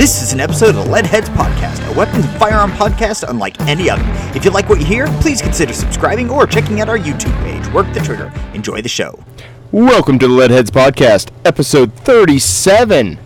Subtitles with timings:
[0.00, 3.90] This is an episode of the Leadheads Podcast, a weapons and firearm podcast unlike any
[3.90, 4.02] other.
[4.34, 7.70] If you like what you hear, please consider subscribing or checking out our YouTube page.
[7.74, 8.32] Work the trigger.
[8.54, 9.22] Enjoy the show.
[9.72, 13.18] Welcome to the Leadheads Podcast, episode 37.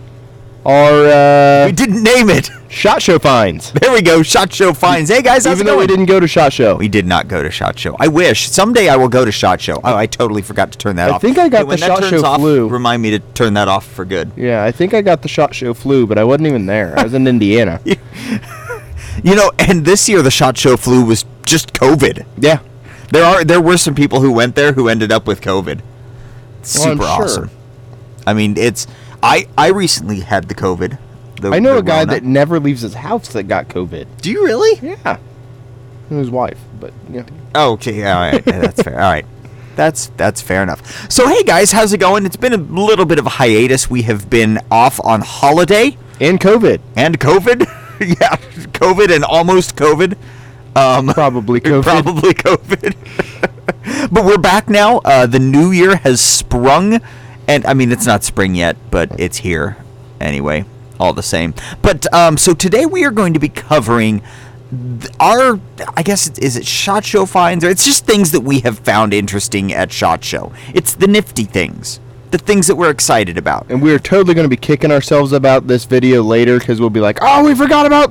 [0.66, 2.51] Our uh, We didn't name it.
[2.71, 3.71] SHOT Show finds.
[3.72, 4.22] There we go.
[4.22, 5.10] Shot Show finds.
[5.10, 5.81] Hey guys, Even though going?
[5.81, 6.76] we didn't go to SHOT Show.
[6.76, 7.94] We did not go to Shot Show.
[8.01, 9.81] I wish someday I will go to Shot Show.
[9.85, 11.17] Oh, I totally forgot to turn that I off.
[11.22, 12.69] I think I got Hey, the SHOT Show off, flu.
[12.69, 14.32] Remind me to turn that off for good.
[14.37, 16.98] yeah, I think I got the SHOT Show flu, but I wasn't even there.
[16.98, 17.80] I was in Indiana.
[19.23, 22.26] You know, and this year the Shot Show flu was just COVID.
[22.37, 22.59] yeah.
[23.12, 25.76] There are there were some people who went there who ended up with COVID.
[25.78, 25.84] Well,
[26.62, 27.06] Super sure.
[27.06, 27.51] awesome.
[28.26, 28.88] I mean, it's
[29.24, 30.98] I I recently had the COVID.
[31.41, 34.06] The, I know a guy that never leaves his house that got COVID.
[34.20, 34.78] Do you really?
[34.80, 35.19] Yeah.
[36.10, 37.24] And his wife, but yeah.
[37.55, 39.01] Oh, okay, yeah, all right, yeah, that's fair.
[39.01, 39.24] All right,
[39.77, 41.10] that's that's fair enough.
[41.10, 42.27] So, hey guys, how's it going?
[42.27, 43.88] It's been a little bit of a hiatus.
[43.88, 46.80] We have been off on holiday And COVID.
[46.96, 47.60] and COVID.
[48.20, 48.37] yeah,
[48.73, 50.16] COVID and almost COVID.
[50.76, 51.82] Um, Probably COVID.
[51.82, 54.10] Probably COVID.
[54.13, 54.98] but we're back now.
[54.98, 57.01] Uh, the new year has sprung,
[57.48, 59.76] and I mean it's not spring yet, but it's here
[60.20, 60.64] anyway.
[60.98, 61.54] All the same.
[61.82, 64.23] But um, so today we are going to be covering
[65.20, 65.61] our,
[65.97, 69.12] I guess, is it Shot Show finds, or it's just things that we have found
[69.12, 70.53] interesting at Shot Show.
[70.73, 73.67] It's the nifty things, the things that we're excited about.
[73.69, 77.01] And we're totally going to be kicking ourselves about this video later because we'll be
[77.01, 78.11] like, oh, we forgot about,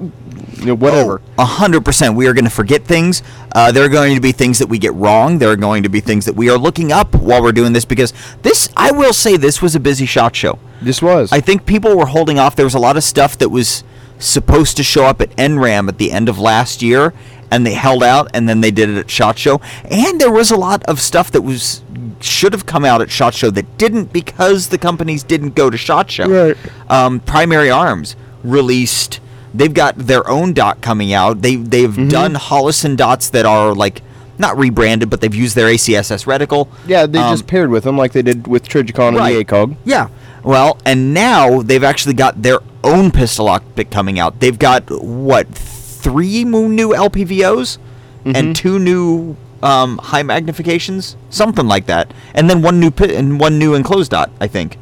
[0.63, 1.21] you know, whatever.
[1.37, 2.15] A hundred percent.
[2.15, 3.21] We are going to forget things.
[3.53, 5.37] Uh, there are going to be things that we get wrong.
[5.37, 7.85] There are going to be things that we are looking up while we're doing this
[7.85, 10.59] because this, I will say, this was a busy shot show.
[10.81, 11.31] This was.
[11.31, 12.55] I think people were holding off.
[12.55, 13.83] There was a lot of stuff that was
[14.19, 17.13] supposed to show up at NRAAM at the end of last year,
[17.51, 19.61] and they held out, and then they did it at Shot Show.
[19.85, 21.81] And there was a lot of stuff that was
[22.19, 25.77] should have come out at Shot Show that didn't because the companies didn't go to
[25.77, 26.27] Shot Show.
[26.27, 26.57] Right.
[26.89, 29.19] Um, Primary Arms released.
[29.53, 31.41] They've got their own dot coming out.
[31.41, 32.07] They they've Mm-hmm.
[32.09, 34.01] done Holosun dots that are like
[34.39, 36.67] not rebranded, but they've used their ACSS reticle.
[36.87, 39.35] yeah, they Um, just paired with them like they did with Trijicon Right.
[39.35, 39.75] and the ACOG.
[39.85, 40.07] yeah.
[40.43, 44.39] Well, and now they've actually got their own pistol optic coming out.
[44.39, 47.77] They've got what three new LPVOs
[48.25, 48.35] Mm-hmm.
[48.37, 53.37] and two new um, high magnifications, something like that, and then one new pi- and
[53.39, 54.31] one new enclosed dot.
[54.41, 54.77] I think,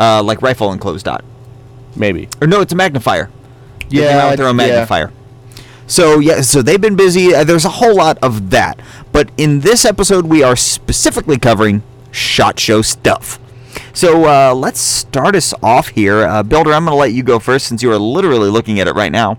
[0.00, 1.24] uh, like rifle enclosed dot.
[1.96, 2.28] Maybe.
[2.40, 3.30] Or no, it's a magnifier.
[3.94, 4.66] They came Yeah, out with their own yeah.
[4.66, 5.12] magnifier.
[5.86, 7.34] So yeah, so they've been busy.
[7.34, 8.80] Uh, There's a whole lot of that,
[9.12, 13.38] but in this episode, we are specifically covering shot show stuff.
[13.92, 16.72] So uh, let's start us off here, uh, Builder.
[16.72, 19.12] I'm going to let you go first since you are literally looking at it right
[19.12, 19.38] now.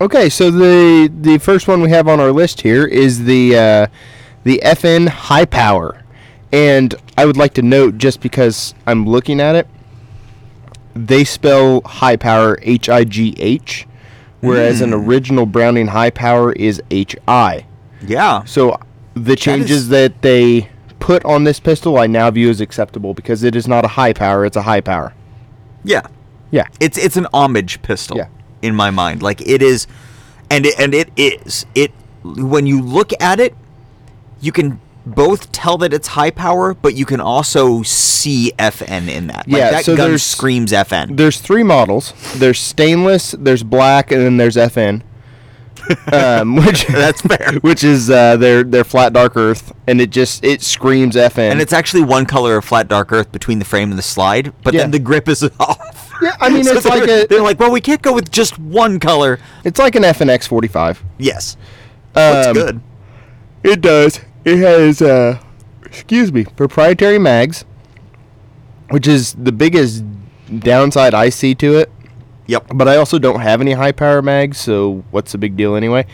[0.00, 3.86] Okay, so the the first one we have on our list here is the uh,
[4.44, 6.02] the FN High Power,
[6.52, 9.66] and I would like to note just because I'm looking at it,
[10.94, 13.86] they spell High Power H I G H,
[14.46, 15.08] whereas an hmm.
[15.08, 17.66] original Browning High Power is H I.
[18.02, 18.44] Yeah.
[18.44, 18.78] So
[19.14, 20.68] the changes is- that they
[20.98, 24.12] put on this pistol, I now view as acceptable because it is not a high
[24.12, 25.12] power; it's a high power.
[25.84, 26.02] Yeah.
[26.50, 26.66] Yeah.
[26.80, 28.28] It's it's an homage pistol Yeah.
[28.62, 29.22] in my mind.
[29.22, 29.86] Like it is,
[30.50, 31.66] and it, and it is.
[31.74, 31.92] It
[32.24, 33.54] when you look at it,
[34.40, 39.28] you can both tell that it's high power, but you can also see FN in
[39.28, 39.46] that.
[39.48, 41.16] Like Yeah, that so gun there's- screams FN.
[41.16, 42.12] There's three models.
[42.36, 45.02] There's stainless, there's black, and then there's FN.
[46.12, 47.52] um, which That's fair.
[47.60, 51.52] Which is uh, their their flat dark earth, and it just it screams FN.
[51.52, 54.52] And it's actually one color of flat dark earth between the frame and the slide,
[54.64, 54.80] but Yeah.
[54.80, 56.10] then the grip is off.
[56.20, 58.58] Yeah, I mean, it's they're, like a- they're like, well, we can't go with just
[58.58, 59.38] one color.
[59.64, 61.04] it's like an FNX 45.
[61.18, 61.56] Yes,
[62.16, 62.80] looks Um, good.
[63.62, 64.18] It does.
[64.46, 65.38] It has uh,
[65.84, 67.64] excuse me, proprietary mags,
[68.90, 70.04] which is the biggest
[70.60, 71.90] downside I see to it.
[72.48, 72.66] Yep.
[72.76, 76.06] but I also don't have any high power mags, so what's the big deal anyway?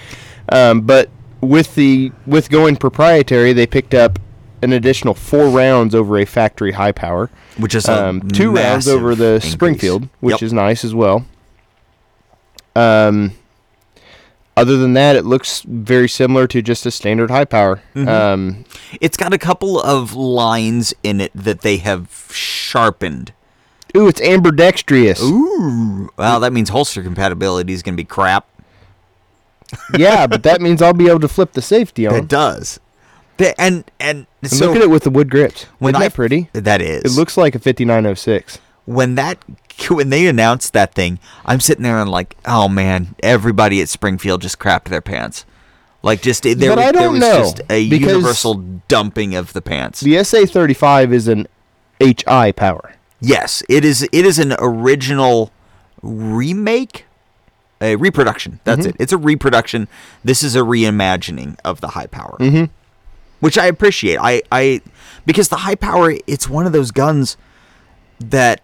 [0.51, 1.11] Um, but
[1.43, 4.19] with the with going proprietary, they picked up
[4.63, 7.29] an additional four rounds over a factory high power,
[7.59, 9.53] Which is um, two rounds over the increase.
[9.53, 10.43] Springfield, which Yep.
[10.43, 11.27] is nice as well.
[12.75, 13.33] Um,
[14.57, 17.83] other than that, it looks very similar to just a standard high power.
[17.95, 18.09] Mm-hmm.
[18.09, 18.65] Um,
[19.01, 23.33] It's got a couple of lines in it that they have sharpened.
[23.97, 25.23] ooh, it's ambidextrous.
[25.23, 26.11] Ooh.
[26.17, 28.47] Well, that means holster compatibility is going to be crap.
[29.97, 32.15] yeah, but that means I'll be able to flip the safety on.
[32.15, 32.79] It does.
[33.39, 35.67] The- and and And so look at it with the wood grips.
[35.81, 36.51] Isn't I that pretty?
[36.53, 37.03] That is.
[37.05, 38.59] It looks like a 5906.
[38.85, 39.39] when that
[39.91, 44.43] when they announced that thing, I'm sitting there and like, oh man, everybody at Springfield
[44.43, 45.45] just crapped their pants.
[46.03, 48.55] Like just there, But was, there was know, just a universal
[48.89, 50.01] dumping of the pants.
[50.01, 51.47] The SA35 is an
[52.01, 52.97] HI power.
[53.21, 54.03] Yes, it is.
[54.03, 55.53] It is an original
[56.03, 57.07] remake
[57.83, 58.61] a reproduction.
[58.65, 58.97] That's it.
[58.99, 59.89] It's a reproduction.
[60.25, 62.73] This is a reimagining of the high power, mm-hmm.
[63.41, 64.19] which I appreciate.
[64.21, 64.81] I, I
[65.27, 67.37] because the high power, it's one of those guns
[68.21, 68.63] that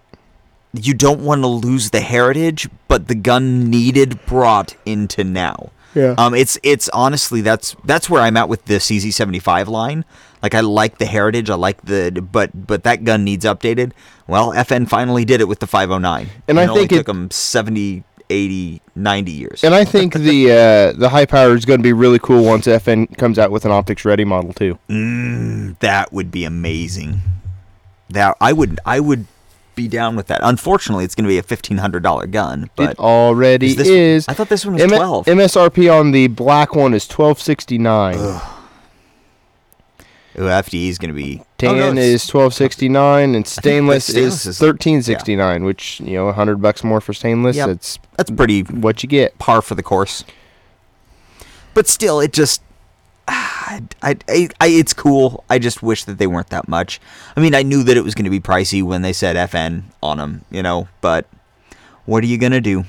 [0.73, 5.71] you don't want to lose the heritage, but the gun needed brought into now.
[5.95, 6.15] Yeah.
[6.19, 10.05] Um, it's it's honestly that's that's where I'm at with the CZ75 line.
[10.43, 13.93] Like I like the heritage, I like the but but that gun needs updated.
[14.27, 16.29] Well, FN finally did it with the 509.
[16.47, 19.65] And I it only think it- took them 70, 80, 90 years.
[19.65, 20.53] And I think the
[20.95, 23.65] uh, the high power is going to be really cool once FN comes out with
[23.65, 24.79] an optics ready model too.
[25.81, 27.23] that would be amazing.
[28.11, 29.27] That I would I would
[29.79, 30.41] be down with that.
[30.43, 34.29] Unfortunately, it's going to be a $1500 gun, but it already is this- is.
[34.29, 35.27] I thought this one was M- 12.
[35.27, 38.19] MSRP on the black one is twelve sixty nine.
[38.19, 38.41] Ooh,
[40.43, 44.05] FDE is going to be Tan oh, no, it's- is twelve sixty nine, and stainless,
[44.09, 45.65] stainless is thirteen sixty nine.
[45.65, 47.57] Which you know, hundred bucks more for stainless.
[47.57, 47.67] Yep.
[47.69, 49.39] That's that's pretty what you get.
[49.39, 50.25] par for the course.
[51.75, 52.61] But still, it just,
[53.69, 55.45] I, I, I, it's cool.
[55.51, 57.01] I just wish that they weren't that much.
[57.37, 59.83] I mean, I knew that it was going to be pricey when they said FN
[60.03, 60.89] on them, you know.
[61.03, 61.27] But
[62.07, 62.87] what are you gonna do?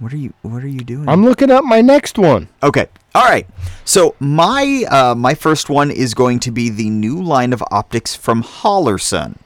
[0.00, 1.08] What are you What are you doing?
[1.08, 2.48] I'm looking up my next one.
[2.60, 2.88] Okay.
[3.14, 3.46] All right.
[3.84, 8.16] So my uh, my first one is going to be the new line of optics
[8.16, 9.36] from Holosun.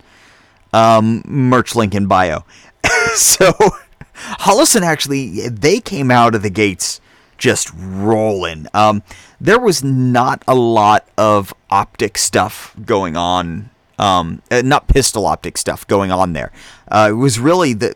[0.72, 2.46] Um, merch link in bio.
[3.14, 3.52] so
[4.40, 7.02] Holosun actually they came out of the gates
[7.38, 8.66] just rolling.
[8.74, 9.02] Um,
[9.40, 13.70] there was not a lot of optic stuff going on.
[13.98, 16.52] Um, uh, not pistol optic stuff going on there.
[16.88, 17.94] Uh, it was really the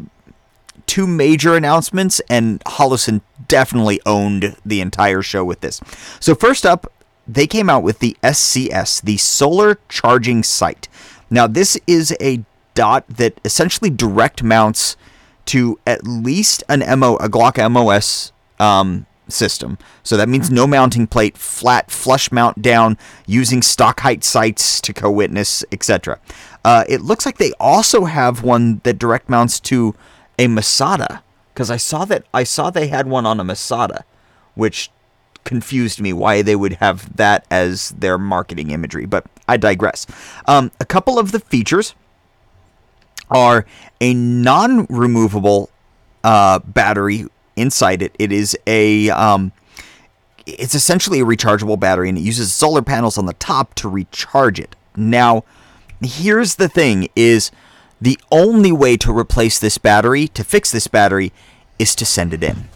[0.87, 5.81] two major announcements, and Holosun definitely owned the entire show with this.
[6.19, 6.93] So first up,
[7.27, 10.89] they came out with the SCS, the Solar Charging Sight.
[11.31, 14.97] Now this is a dot that essentially direct mounts
[15.47, 19.79] to at least an MO, a Glock MOS um, system.
[20.03, 24.93] So that means no mounting plate, flat flush mount down, using stock height sights to
[24.93, 26.19] co-witness, etc.
[26.65, 29.95] Uh, it looks like they also have one that direct mounts to
[30.39, 31.23] a Masada
[31.53, 34.05] because I saw that I saw they had one on a Masada,
[34.55, 34.91] which
[35.45, 39.07] confused me why they would have that as their marketing imagery.
[39.07, 40.07] But I digress.
[40.47, 41.95] Um, a couple of the features
[43.31, 43.67] are
[44.01, 45.71] a non-removable
[46.23, 47.27] uh, battery
[47.57, 48.15] inside it.
[48.19, 49.53] It is a um,
[50.47, 54.59] it's essentially a rechargeable battery, and it uses solar panels on the top to recharge
[54.59, 54.75] it.
[54.97, 55.45] Now,
[56.01, 57.51] here's the thing: is
[58.01, 61.33] the only way to replace this battery, to fix this battery,
[61.79, 62.69] is to send it in.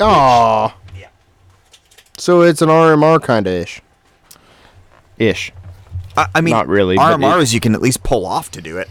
[0.00, 0.74] Oh.
[0.98, 1.08] Yeah.
[2.16, 3.80] So it's an RMR kind of ish.
[5.18, 5.52] Ish.
[6.16, 8.78] I, I mean, Not really, but RMRs you can at least pull off to do
[8.78, 8.88] it.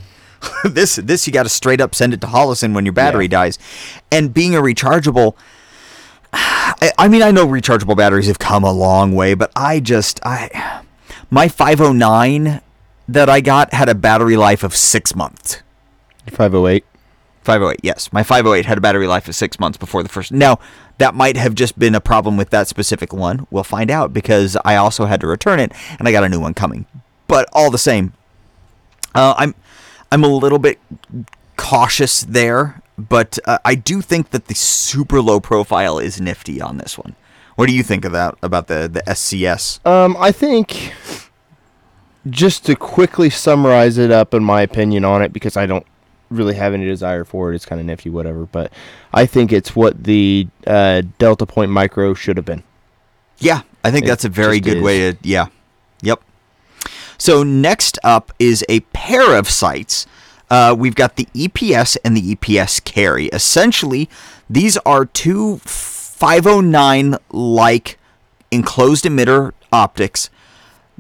[0.66, 3.30] this this you got to straight up send it to Holosun when your battery Yeah.
[3.30, 3.60] dies,
[4.12, 5.36] and being a rechargeable.
[6.34, 10.20] I, I mean, I know rechargeable batteries have come a long way, but I just
[10.26, 10.82] I
[11.30, 12.62] my 509
[13.08, 15.62] that I got had a battery life of six months.
[16.30, 16.86] 508.
[17.44, 18.14] 508, yes.
[18.14, 20.32] My 508 had a battery life of six months before the first.
[20.32, 20.60] Now,
[20.98, 23.46] that might have just been a problem with that specific one.
[23.52, 26.40] We'll find out because I also had to return it and I got a new
[26.40, 26.86] one coming.
[27.28, 28.14] But all the same,
[29.14, 29.54] uh, I'm
[30.14, 30.80] I'm a little bit
[31.58, 36.78] cautious there, but uh, I do think that the super low profile is nifty on
[36.78, 37.16] this one.
[37.56, 39.84] What do you think of that about the the SCS?
[39.88, 40.94] Um, I think
[42.30, 45.86] just to quickly summarize it up in my opinion on it, because I don't
[46.30, 47.56] really have any desire for it.
[47.56, 48.46] It's kind of nifty, whatever.
[48.46, 48.72] But
[49.16, 52.62] I think it's what the uh, Delta Point Micro should have been.
[53.40, 55.18] Yeah, I think It that's a very good way to.
[55.24, 55.48] Yeah.
[56.04, 56.22] Yep.
[57.18, 60.06] So next up is a pair of sights.
[60.50, 63.26] Uh, we've got the EPS and the EPS carry.
[63.28, 64.10] Essentially,
[64.50, 67.98] these are two 509 like
[68.52, 70.30] enclosed emitter optics,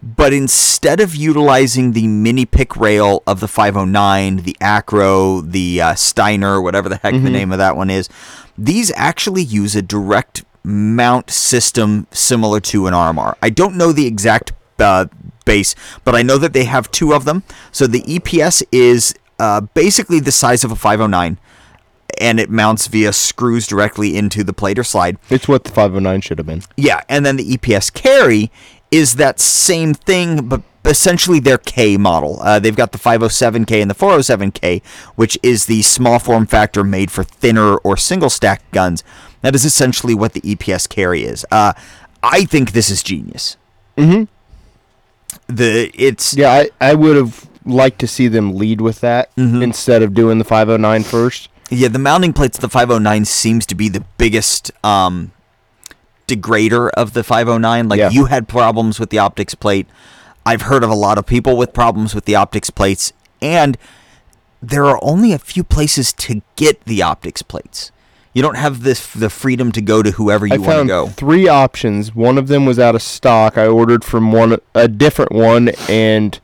[0.01, 5.95] but instead of utilizing the mini pick rail of the 509, the Acro, the uh,
[5.95, 8.09] Steiner, whatever the heck the name of that one is,
[8.57, 13.35] these actually use a direct mount system similar to an RMR.
[13.41, 15.05] I don't know the exact uh,
[15.45, 17.43] base, but I know that they have two of them.
[17.71, 21.37] So the EPS is uh, basically the size of a 509.
[22.21, 25.17] And it mounts via screws directly into the plate or slide.
[25.29, 26.61] It's what the 509 should have been.
[26.77, 28.51] Yeah, and then the EPS carry
[28.91, 32.39] is that same thing, but essentially their K model.
[32.41, 34.83] Uh, they've got the 507K and the 407K,
[35.15, 39.03] which is the small form factor made for thinner or single stack guns.
[39.41, 41.45] That is essentially what the EPS carry is.
[41.51, 41.73] Uh,
[42.21, 43.57] I think this is genius.
[43.97, 44.23] Mm-hmm.
[45.47, 49.61] The it's Yeah, I, I would have liked to see them lead with that Mm-hmm.
[49.61, 51.49] instead of doing the 509 first.
[51.69, 55.31] Yeah, the mounting plates of the 509 seems to be the biggest um,
[56.27, 57.87] degrader of the 509.
[57.89, 58.09] Like Yeah.
[58.09, 59.87] you had problems with the optics plate.
[60.45, 63.77] I've heard of a lot of people with problems with the optics plates, and
[64.61, 67.91] there are only a few places to get the optics plates.
[68.33, 70.87] You don't have this the freedom to go to whoever you I want to found
[70.89, 71.07] go.
[71.07, 72.15] three options.
[72.15, 73.57] One of them was out of stock.
[73.57, 76.39] I ordered from one a different one, and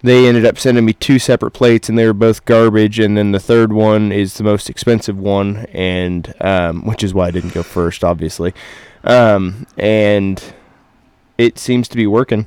[0.00, 3.00] they ended up sending me two separate plates, and they were both garbage.
[3.00, 7.26] And then the third one is the most expensive one, and um, which is why
[7.26, 8.54] I didn't go first, obviously.
[9.02, 10.40] Um, and
[11.36, 12.46] it seems to be working.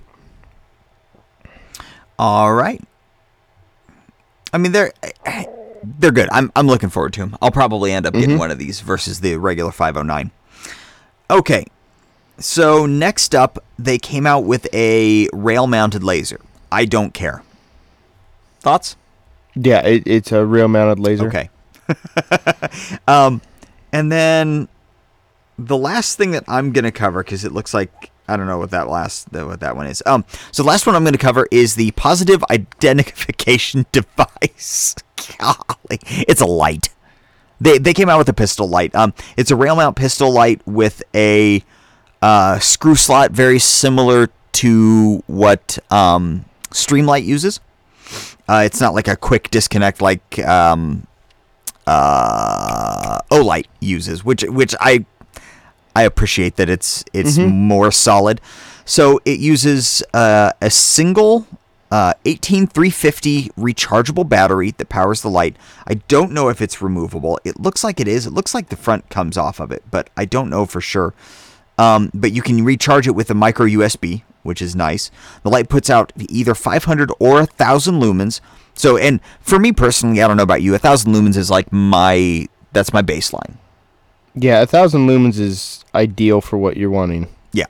[2.17, 2.81] All right.
[4.53, 4.93] I mean, they're
[5.83, 6.29] they're good.
[6.31, 7.37] I'm I'm looking forward to them.
[7.41, 8.39] I'll probably end up getting Mhm.
[8.39, 10.31] one of these versus the regular 509.
[11.29, 11.65] Okay.
[12.37, 16.39] So next up, they came out with a rail-mounted laser.
[16.71, 17.43] I don't care.
[18.61, 18.95] Thoughts?
[19.55, 21.27] Yeah, it, it's a rail mounted laser.
[21.27, 21.49] Okay.
[23.07, 23.41] um,
[23.91, 24.67] and then
[25.59, 28.71] the last thing that I'm gonna cover because it looks like I don't know what
[28.71, 30.01] that last what that one is.
[30.05, 34.95] Um, so the last one I'm gonna cover is the positive identification device.
[35.37, 36.89] Golly, it's a light.
[37.59, 38.95] They they came out with a pistol light.
[38.95, 41.63] Um, it's a rail mount pistol light with a
[42.21, 47.59] uh, screw slot very similar to what um, Streamlight uses.
[48.47, 51.05] Uh, it's not like a quick disconnect like um,
[51.87, 55.05] uh, Olight uses, which which I
[55.95, 58.41] I appreciate that it's it's more solid.
[58.85, 61.47] So it uses uh, a single
[61.91, 65.57] uh, 18350 rechargeable battery that powers the light.
[65.85, 67.39] I don't know if it's removable.
[67.43, 68.25] It looks like it is.
[68.25, 71.13] It looks like the front comes off of it, but I don't know for sure.
[71.77, 75.11] Um, but you can recharge it with a micro USB, which is nice.
[75.43, 78.39] The light puts out either 500 or 1,000 lumens.
[78.73, 82.47] So, and for me personally, I don't know about you, 1,000 lumens is like my
[82.71, 83.57] that's my baseline.
[84.35, 87.27] Yeah, a thousand lumens is ideal for what you're wanting.
[87.51, 87.65] Yeah.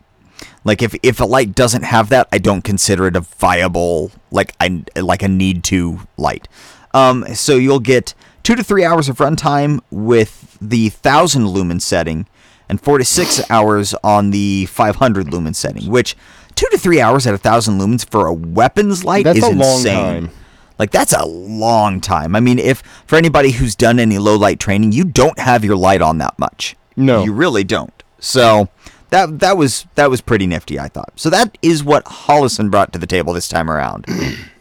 [0.64, 4.54] Like if if a light doesn't have that, I don't consider it a viable like
[4.60, 6.48] I like a need to light.
[6.94, 8.14] Um, so you'll get
[8.44, 12.28] two to three hours of runtime with the thousand lumen setting,
[12.70, 15.90] and four to six hours on the 500 lumen setting.
[15.90, 16.16] Which
[16.56, 19.50] two to three hours at a thousand lumens for a weapons light That's is a
[19.50, 19.96] long insane.
[20.28, 20.32] time.
[20.80, 22.36] Like that's a long time.
[22.36, 25.76] I mean, if for anybody who's done any low light training, you don't have your
[25.76, 26.76] light on that much.
[26.96, 27.24] No.
[27.24, 28.04] you really don't.
[28.20, 28.70] So
[29.10, 31.14] that that was that was pretty nifty, I thought.
[31.16, 34.06] So that is what Holosun brought to the table this time around.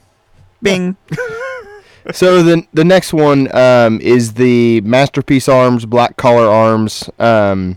[0.62, 0.96] Bing.
[2.12, 7.76] So the the next one um, is the Masterpiece Arms Black Collar Arms um,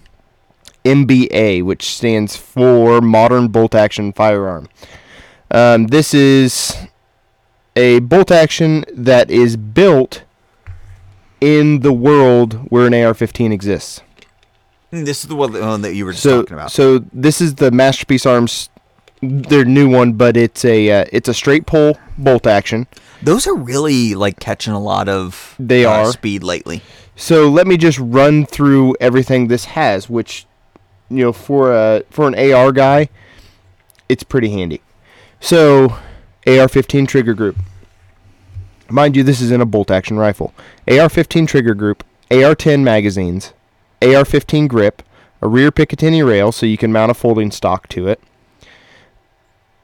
[0.86, 4.70] MBA, which stands for Modern Bolt Action Firearm.
[5.52, 6.76] Um, this is
[7.76, 10.24] a bolt action that is built
[11.42, 14.02] in the world where an AR-15 exists.
[14.92, 16.72] This is the one that- you were just So talking about.
[16.72, 18.70] so this is the Masterpiece Arms,
[19.22, 22.86] their new one, but it's a uh, it's a straight pull bolt action.
[23.22, 26.12] Those are really like catching a lot of They uh, are.
[26.12, 26.82] speed lately.
[27.16, 30.46] So let me just run through everything this has, which
[31.10, 33.10] you know for a for an AR guy,
[34.10, 34.82] it's pretty handy.
[35.40, 35.96] So
[36.46, 37.58] AR-15 trigger group.
[38.90, 40.54] Mind you, this is in a bolt action rifle.
[40.88, 43.54] AR-15 trigger group, AR-10 magazines,
[44.02, 45.02] AR-15 grip,
[45.42, 48.22] a rear Picatinny rail so you can mount a folding stock to it.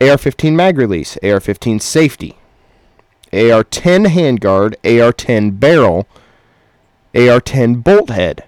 [0.01, 2.37] AR-15 mag release, AR-15 safety,
[3.31, 6.07] AR-10 handguard, AR-10 barrel,
[7.15, 8.43] AR-10 bolt head.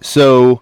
[0.00, 0.60] So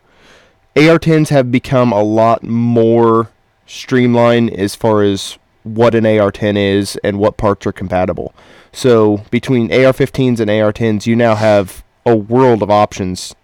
[0.76, 3.30] AR-10s have become a lot more
[3.66, 8.34] streamlined as far as what an AR-10 is and what parts are compatible.
[8.72, 13.34] So between AR-15s and AR-10s, you now have a world of options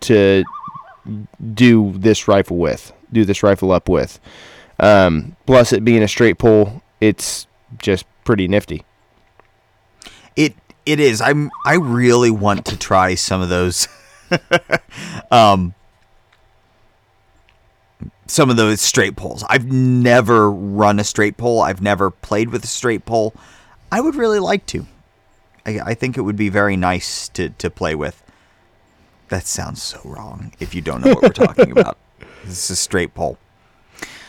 [0.00, 0.44] to
[1.54, 4.20] do this rifle with, do this rifle up with.
[4.80, 7.46] Um, plus, it being a straight pull, it's
[7.78, 8.84] just pretty nifty.
[10.36, 11.20] It it is.
[11.20, 13.86] I'm I really want to try some of those
[15.30, 15.74] um
[18.26, 19.44] some of those straight pulls.
[19.48, 21.60] I've never run a straight pull.
[21.60, 23.34] I've never played with a straight pull.
[23.92, 24.86] I would really like to.
[25.66, 28.22] I, I think it would be very nice to, to play with.
[29.28, 31.98] That sounds so wrong if you don't know what we're talking about.
[32.44, 33.38] This is a straight pull.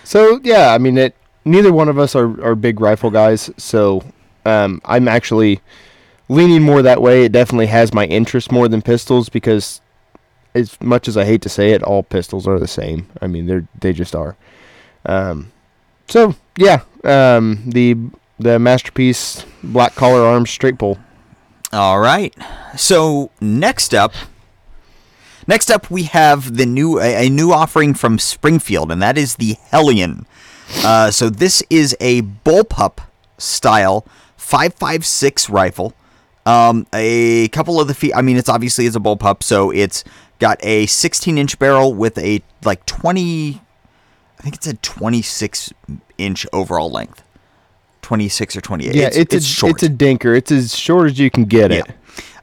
[0.04, 1.16] So yeah, I mean, it.
[1.48, 4.04] Neither one of us are, are big rifle guys, so
[4.46, 5.62] um, I'm actually
[6.28, 7.26] leaning more that way.
[7.26, 9.80] It definitely has my interest more than pistols because,
[10.56, 13.08] as much as I hate to say it, all pistols are the same.
[13.22, 14.36] I mean, they're they just are.
[15.06, 15.52] Um,
[16.08, 17.96] so yeah, um, the
[18.40, 20.98] the masterpiece black collar arms straight pull.
[21.72, 22.34] All right.
[22.78, 24.14] So next up,
[25.46, 29.36] next up we have the new a, a new offering from Springfield, and that is
[29.36, 30.26] the Hellion.
[30.84, 33.00] Uh, so this is a bullpup
[33.38, 34.06] style
[34.40, 35.94] 5.56 rifle.
[36.46, 38.14] Um, a couple of the feet.
[38.16, 40.04] I mean, it's obviously it's a bullpup, so it's
[40.40, 43.62] got a 16 inch barrel with a like 20.
[44.40, 45.74] I think it's a 26
[46.18, 47.24] inch overall length.
[48.02, 48.94] 26 or 28.
[48.94, 49.74] Yeah, it's, it's, it's a short.
[49.74, 50.38] it's a dinker.
[50.38, 51.86] It's as short as you can get it.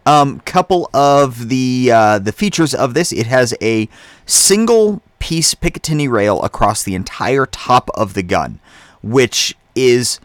[0.05, 3.89] Um, couple of the uh, the features of this: it has a
[4.27, 8.59] single piece Picatinny rail across the entire top of the gun,
[9.03, 10.19] which is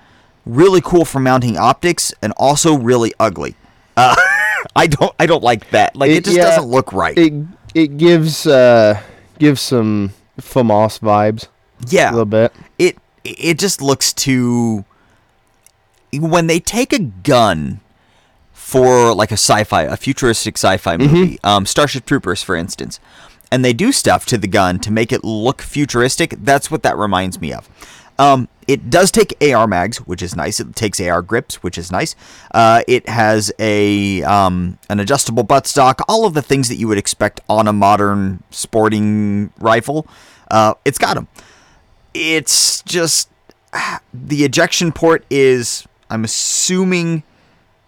[0.47, 3.55] really cool for mounting optics and also really ugly.
[3.95, 4.15] Uh,
[4.75, 5.95] I don't I don't like that.
[5.95, 7.15] Like it, just yeah, doesn't look right.
[7.15, 7.33] It
[7.77, 8.99] it gives uh
[9.39, 11.47] gives some FAMAS vibes
[11.87, 12.09] Yeah.
[12.09, 12.51] a little bit.
[12.79, 14.83] it it just looks too
[16.13, 17.79] when they take a gun
[18.53, 22.99] for like a sci-fi a futuristic sci-fi movie um, starship troopers for instance
[23.51, 26.97] and they do stuff to the gun to make it look futuristic that's what that
[26.97, 27.69] reminds me of
[28.19, 30.59] um, it does take AR mags, which is nice.
[30.59, 32.15] It takes AR grips, which is nice.
[32.53, 36.97] Uh, it has a um, an adjustable buttstock, all of the things that you would
[36.97, 40.07] expect on a modern sporting rifle.
[40.49, 41.27] Uh, it's got them
[42.17, 43.29] it's just
[44.13, 47.23] the ejection port is i'm assuming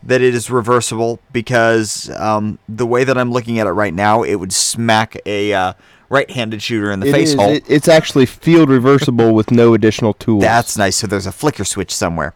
[0.01, 4.23] that it is reversible because um, the way that i'm looking at it right now
[4.23, 5.73] it would smack a uh,
[6.09, 9.73] right-handed shooter in the It face is- hole it- it's actually field reversible with no
[9.73, 10.41] additional tools.
[10.43, 12.33] that's nice so there's a flicker switch somewhere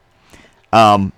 [0.71, 1.11] um,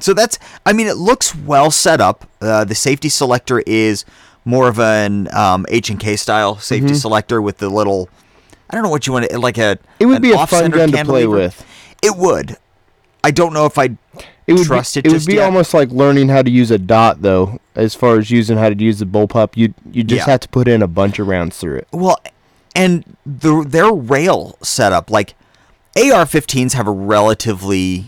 [0.00, 4.04] so that's i mean it looks well set up uh, the safety selector is
[4.44, 8.08] more of an um, h&k style safety selector with the little
[8.70, 10.02] i don't know what you want to like a Mm-hmm.
[10.02, 11.28] It would be a fun gun to play cantilever.
[11.30, 11.64] with.
[12.02, 12.56] It would.
[13.24, 13.96] I don't know if I'd
[14.48, 15.44] It would trust be, it it would be yet.
[15.44, 17.60] almost like learning how to use a dot, though.
[17.76, 20.32] As far as using how to use the bullpup, you you just Yeah.
[20.32, 21.88] have to put in a bunch of rounds through it.
[21.92, 22.18] Well,
[22.74, 25.34] and the their rail setup, like
[25.96, 28.06] AR-15s, have a relatively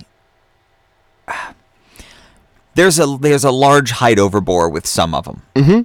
[2.74, 5.42] there's a there's a large height over bore with some of them.
[5.54, 5.80] Mm-hmm.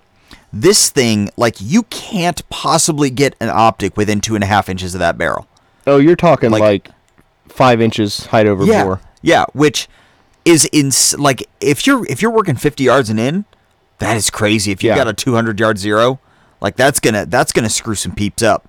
[0.54, 4.94] This thing, like you can't possibly get an optic within two and a half inches
[4.96, 5.48] of that barrel.
[5.88, 6.90] Oh, you're talking Like- like,
[7.50, 9.02] five inches height over yeah, bore.
[9.22, 9.88] yeah, which
[10.46, 13.46] is in like if you're if you're working 50 yards and in,
[14.00, 14.72] that is crazy.
[14.72, 14.96] If you Yeah.
[14.98, 16.20] got a 200 yard zero,
[16.62, 18.68] like that's gonna that's gonna screw some peeps up.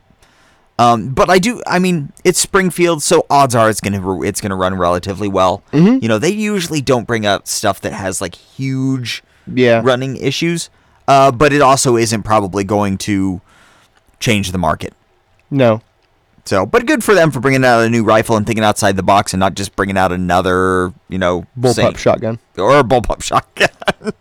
[0.79, 1.63] Um, but I do.
[1.67, 5.63] I mean, it's Springfield, so odds are it's gonna it's gonna run relatively well.
[5.73, 5.99] Mm-hmm.
[6.03, 9.81] You know, they usually don't bring up stuff that has like huge Yeah.
[9.85, 10.69] running issues.
[11.09, 13.41] Uh, but it also isn't probably going to
[14.19, 14.93] change the market.
[15.53, 15.81] No.
[16.47, 19.03] So, but good for them for bringing out a new rifle and thinking outside the
[19.03, 22.39] box and not just bringing out another, you know, Bullpup same- shotgun.
[22.57, 23.69] or a bullpup shotgun.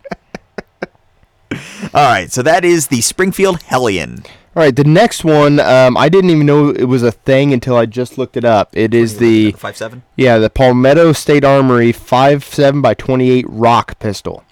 [1.94, 4.24] All right, so that is the Springfield Hellion.
[4.56, 7.76] All right, the next one, um, I didn't even know it was a thing until
[7.76, 8.70] I just looked it up.
[8.76, 10.02] It is the five seven.
[10.16, 14.44] yeah the Palmetto State Armory five seven by twenty eight rock pistol.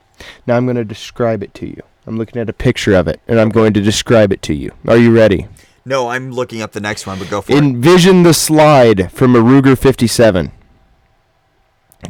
[0.46, 1.82] Now I'm going to describe it to you.
[2.06, 4.70] I'm looking at a picture of it, and I'm going to describe it to you.
[4.86, 5.48] Are you ready?
[5.84, 7.58] No, I'm looking up the next one, but go for it.
[7.58, 10.50] Envision the slide from a Ruger 57.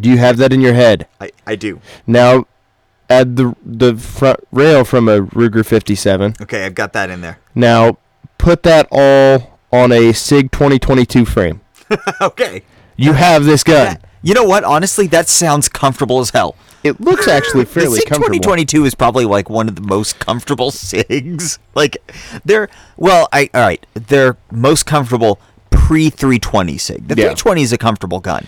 [0.00, 1.06] Do you have that in your head?
[1.20, 1.80] I, I do.
[2.06, 2.46] Now,
[3.10, 6.34] add the the front rail from a Ruger 57.
[6.42, 7.38] Okay, I've got that in there.
[7.56, 7.98] Now,
[8.38, 11.60] put that all on a Sig 2022 frame.
[12.20, 12.62] okay.
[12.96, 13.98] You have this gun.
[14.24, 14.64] You know what?
[14.64, 16.56] Honestly, that sounds comfortable as hell.
[16.82, 18.38] It looks actually fairly comfortable.
[18.38, 21.58] 2022 is probably like one of the most comfortable SIGs.
[21.74, 21.98] Like
[22.44, 25.38] they're well, I all right, they're most comfortable
[25.70, 27.08] pre 320 SIG.
[27.08, 27.34] The Yeah.
[27.34, 28.46] 320 is a comfortable gun.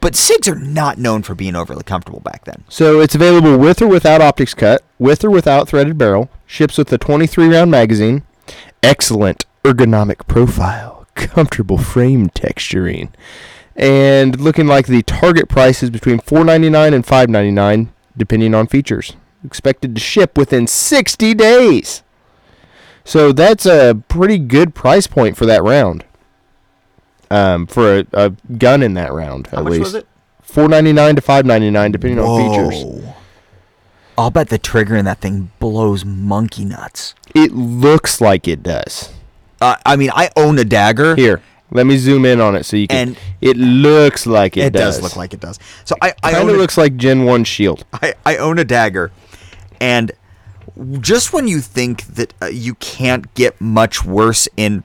[0.00, 2.64] But SIGs are not known for being overly comfortable back then.
[2.68, 6.92] So it's available with or without optics cut, with or without threaded barrel, ships with
[6.92, 8.24] a 23 round magazine,
[8.82, 13.08] excellent ergonomic profile, comfortable frame texturing,
[13.76, 19.16] and looking like the target price is between 4.99 and 5.99 depending on features.
[19.44, 22.02] Expected to ship within 60 days.
[23.04, 26.04] So that's a pretty good price point for that round.
[27.30, 29.82] Um, for a, a gun in that round, How at much least.
[29.82, 30.06] was it?
[30.42, 33.04] Four ninety nine to five ninety nine, depending on features.
[34.16, 37.14] I'll bet the trigger in that thing blows monkey nuts.
[37.34, 39.10] It looks like it does.
[39.60, 41.16] Uh, I mean, I own a dagger.
[41.16, 41.42] Here,
[41.74, 43.08] let me zoom in on it so you can.
[43.08, 45.02] And- it looks like it, It, does.
[45.02, 45.58] look like it does.
[45.84, 47.84] So I, I Kind of looks like Gen One shield.
[47.92, 49.12] I, I own a dagger,
[49.80, 50.10] and
[51.00, 54.82] just when you think that uh, you can't get much worse in,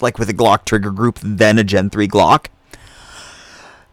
[0.00, 2.46] like with a Glock trigger group than a Gen three Glock,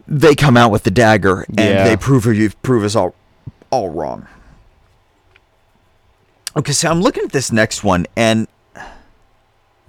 [0.08, 1.84] they come out with the dagger and Yeah.
[1.84, 3.14] they prove you prove us all
[3.70, 4.26] all wrong.
[6.56, 8.48] Okay, so I'm looking at this next one, and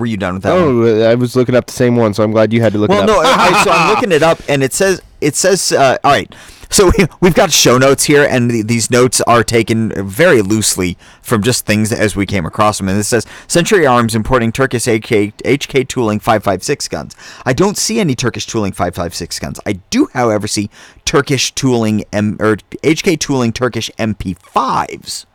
[0.02, 0.54] were you done with that?
[0.54, 0.62] one?
[0.64, 2.90] Oh, I was looking up the same one, so I'm glad you had to look
[2.90, 3.22] Well, it no.
[3.22, 3.26] up.
[3.26, 6.34] I, I- so I'm looking it up, and it says it says uh, all right.
[6.74, 10.98] So we, we've got show notes here, and the, these notes are taken very loosely
[11.22, 12.88] from just things as we came across them.
[12.88, 17.14] And it says Century Arms importing Turkish HK, HK tooling 556 guns.
[17.46, 19.60] I don't see any Turkish tooling 556 guns.
[19.66, 20.70] I do, however, see
[21.04, 25.26] Turkish tooling M, or HK tooling Turkish MP5s.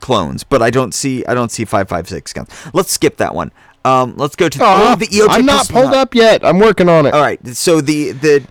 [0.00, 2.48] Clones, but I don't see I don't see 556 guns.
[2.74, 3.52] Let's skip that one.
[3.84, 6.44] Um, let's go to Oh, oh, the EOTech I'm not pulled up yet.
[6.44, 7.14] I'm working on it.
[7.14, 7.44] all right.
[7.48, 8.46] So the the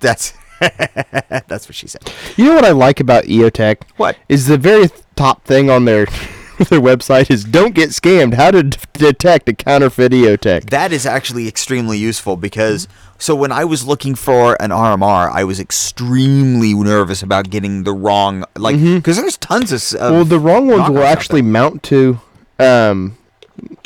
[0.00, 2.12] that's that's what she said.
[2.36, 3.82] You know what I like about EOTech?
[3.96, 4.16] What?
[4.28, 6.06] is the very top thing on their
[6.68, 8.34] their website is don't get scammed.
[8.34, 10.70] How to d- detect a counterfeit EOTech.
[10.70, 15.44] That is actually extremely useful because so when I was looking for an RMR, I
[15.44, 20.00] was extremely nervous about getting the wrong like because there's tons of.
[20.00, 22.20] of well, the wrong ones will actually mount to
[22.58, 23.16] um,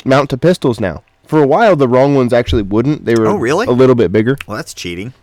[0.05, 1.03] mount to pistols now.
[1.25, 3.03] For a while, the wrong ones actually wouldn't.
[3.05, 3.67] They were Oh, really?
[3.67, 4.37] a little bit bigger.
[4.47, 5.13] Well, that's cheating.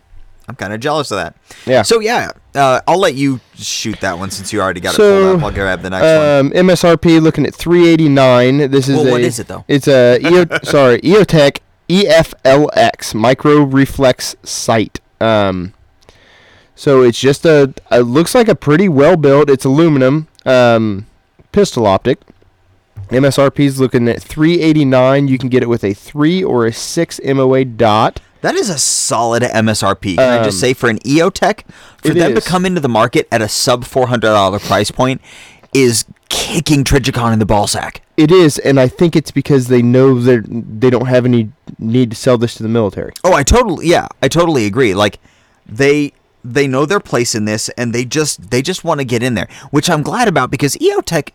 [0.47, 1.35] I'm kind of jealous of that.
[1.65, 1.81] Yeah.
[1.81, 5.37] So yeah, uh, I'll let you shoot that one since you already got it pulled
[5.37, 5.43] up.
[5.43, 6.61] I'll grab the next one.
[6.61, 8.69] Um, MSRP looking at 389.
[8.69, 9.65] This is Well, a, what is it, though?
[9.67, 14.99] It's a EO, sorry EOTech EFLX micro reflex sight.
[15.19, 15.73] Um,
[16.75, 19.49] so it's just a it looks like a pretty well built.
[19.49, 21.07] It's aluminum um,
[21.51, 22.19] pistol optic.
[23.09, 25.27] MSRP is looking at 389.
[25.27, 28.19] You can get it with a three or a six MOA dot.
[28.41, 30.17] That is a solid MSRP.
[30.17, 31.61] Can I just Um, say for an EOTech,
[31.97, 35.21] for them to come into the market at a sub four hundred dollar price point
[35.73, 37.97] is kicking Trijicon in the ballsack.
[38.17, 42.11] It is, and I think it's because they know they they don't have any need
[42.11, 43.11] to sell this to the military.
[43.23, 44.93] Oh, I totally yeah, I totally agree.
[44.93, 45.19] Like
[45.65, 49.23] they they know their place in this and they just they just want to get
[49.23, 51.29] in there, which I'm glad about because EOTech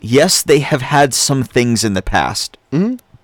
[0.00, 2.58] yes, they have had some things in the past.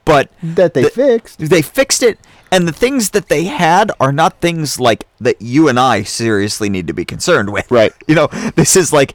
[0.05, 1.39] But That they the- fixed.
[1.41, 2.19] they fixed it
[2.51, 6.69] and the things that they had are not things like that you and I seriously
[6.69, 7.71] need to be concerned with.
[7.71, 7.93] Right.
[8.09, 9.15] You know, this is like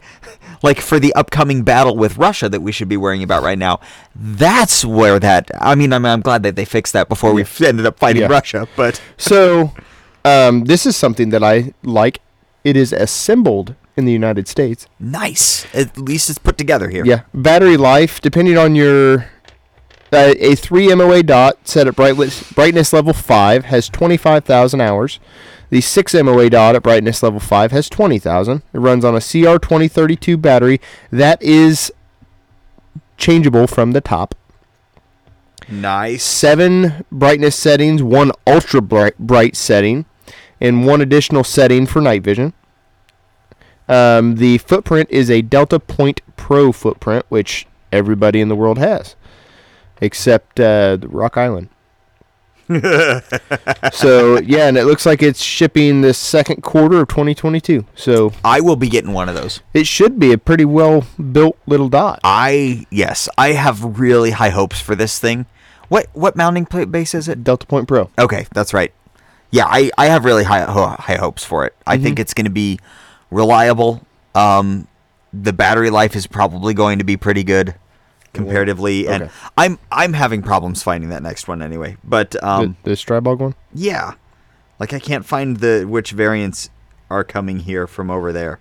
[0.62, 3.80] like for the upcoming battle with Russia that we should be worrying about right now.
[4.16, 7.86] That's where that I mean I'm, I'm glad that they fixed that before we ended
[7.86, 8.28] up fighting Yeah.
[8.28, 9.74] Russia, but So,
[10.24, 12.20] um, this is something that I like.
[12.64, 14.88] It is assembled in the United States.
[15.00, 15.66] nice.
[15.76, 17.06] At least it's put together here.
[17.06, 17.22] Yeah.
[17.34, 19.30] Battery life, depending on your.
[20.14, 25.20] Uh, a 3 MOA dot set at brightness, brightness level 5 has 25,000 hours.
[25.70, 28.62] The 6 MOA dot at brightness level 5 has 20,000.
[28.74, 30.80] It runs on a CR2032 battery
[31.12, 31.92] that is
[33.18, 34.36] changeable from the top.
[35.70, 36.24] Nice.
[36.24, 40.06] seven brightness settings, one ultra bright, bright setting,
[40.60, 42.54] and one additional setting for night vision.
[43.88, 49.16] Um, the footprint is a Delta Point Pro footprint, which everybody in the world has,
[50.04, 51.70] except uh, the Rock Island.
[53.94, 57.86] so yeah, and it looks like it's shipping the second quarter of 2022.
[57.96, 59.62] So I will be getting one of those.
[59.74, 62.20] it should be a pretty well built little dot.
[62.24, 65.46] I yes, I have really high hopes for this thing.
[65.90, 67.44] What what mounting plate base is it?
[67.44, 68.10] Delta Point Pro.
[68.18, 68.94] Okay, that's right.
[69.52, 71.76] Yeah, I, I have really high ho- high hopes for it.
[71.86, 72.80] I think it's going to be
[73.30, 74.04] reliable.
[74.34, 74.88] Um,
[75.32, 77.76] the battery life is probably going to be pretty good
[78.34, 81.98] comparatively, and I'm I'm having problems finding that next one anyway.
[82.04, 83.56] But um, the, the Stribog one.
[83.74, 84.14] yeah,
[84.80, 86.70] like I can't find the which variants
[87.10, 88.60] are coming here from over there.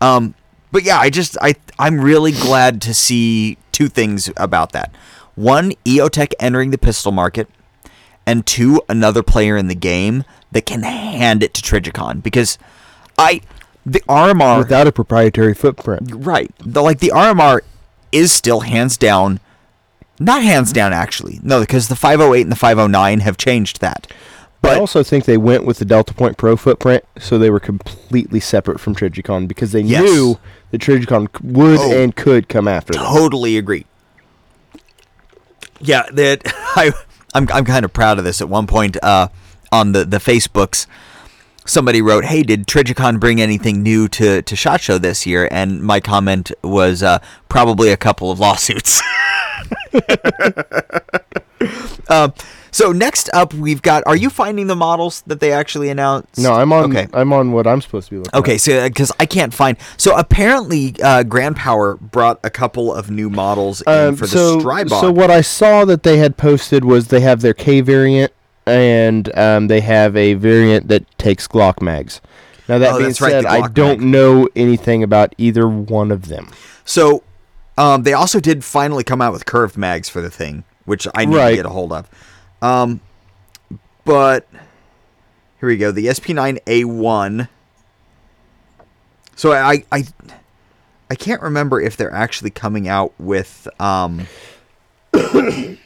[0.00, 0.34] Um,
[0.72, 4.94] but yeah, I just I I'm really glad to see two things about that.
[5.34, 7.48] One, EOTech entering the pistol market,
[8.26, 12.58] and two, another player in the game that can hand it to Trijicon because
[13.18, 13.40] I
[13.86, 16.10] the RMR Without a proprietary footprint.
[16.14, 17.60] right the like the RMR
[18.12, 19.40] is still hands down
[20.18, 24.06] not hands down actually no because the 508 and the 509 have changed that
[24.62, 27.60] But I also think they went with the Delta Point Pro footprint, so they were
[27.60, 30.02] completely separate from Trijicon because they Yes.
[30.02, 30.38] knew
[30.70, 31.90] that Trijicon would Oh.
[32.02, 33.02] and could come after them.
[33.02, 33.86] totally agree.
[35.80, 36.42] Yeah, that
[36.76, 36.92] I
[37.34, 38.40] I'm I'm kind of proud of this.
[38.40, 39.28] At one point, uh,
[39.72, 40.86] on the the Facebooks,
[41.70, 45.80] somebody wrote, "Hey, did Trijicon bring anything new to to Shot Show this year?" And
[45.82, 49.00] my comment was uh, probably a couple of lawsuits.
[52.08, 52.32] um,
[52.70, 54.02] so next up, we've got.
[54.06, 56.38] Are you finding the models that they actually announced?
[56.38, 56.90] No, I'm on.
[56.90, 57.08] Okay.
[57.12, 58.38] I'm on what I'm supposed to be looking.
[58.38, 63.10] Okay, so because I can't find, so apparently, uh, Grand Power brought a couple of
[63.10, 65.00] new models in Um, for so, the Stribog.
[65.00, 68.32] so what I saw that they had posted was they have their K variant
[68.70, 72.20] and um, they have a variant that takes Glock mags.
[72.68, 74.08] Now that Oh, being that's right, said, I don't mag.
[74.08, 76.48] know anything about either one of them.
[76.84, 77.22] So
[77.78, 81.24] Um, they also did finally come out with curved mags for the thing, which I
[81.24, 81.50] need Right.
[81.50, 82.08] to get a hold of.
[82.62, 83.00] Um,
[84.04, 84.46] but
[85.60, 85.90] here we go.
[85.90, 87.48] The SP9A1.
[89.34, 90.04] So I, I,
[91.10, 93.66] I can't remember if they're actually coming out with.
[93.80, 94.26] Um,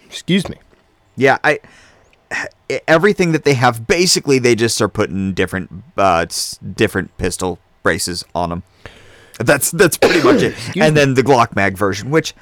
[0.07, 0.57] Excuse me.
[1.17, 1.61] yeah, I.
[2.89, 6.27] Everything that they have, basically, they just are putting different, uh,
[6.75, 8.63] different pistol braces on them.
[9.39, 10.55] That's that's pretty much it.
[10.77, 12.35] and then the Glock mag version, which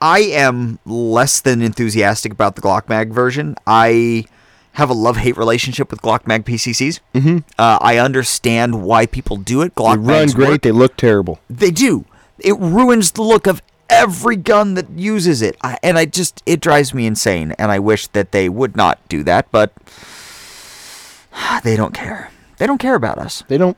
[0.00, 3.56] I am less than enthusiastic about the Glock mag version.
[3.66, 4.26] I
[4.72, 7.00] have a love hate relationship with Glock mag PCCs.
[7.14, 7.38] Mm-hmm.
[7.58, 9.74] Uh, I understand why people do it.
[9.74, 10.48] Glock They run great.
[10.48, 10.62] work.
[10.62, 11.40] They look terrible.
[11.48, 12.04] They do.
[12.38, 16.60] It ruins the look of every gun that uses it, I, and I just it
[16.60, 17.52] drives me insane.
[17.58, 19.72] And I wish that they would not do that, but
[21.64, 22.30] they don't care.
[22.58, 23.42] They don't care about us.
[23.48, 23.76] They don't.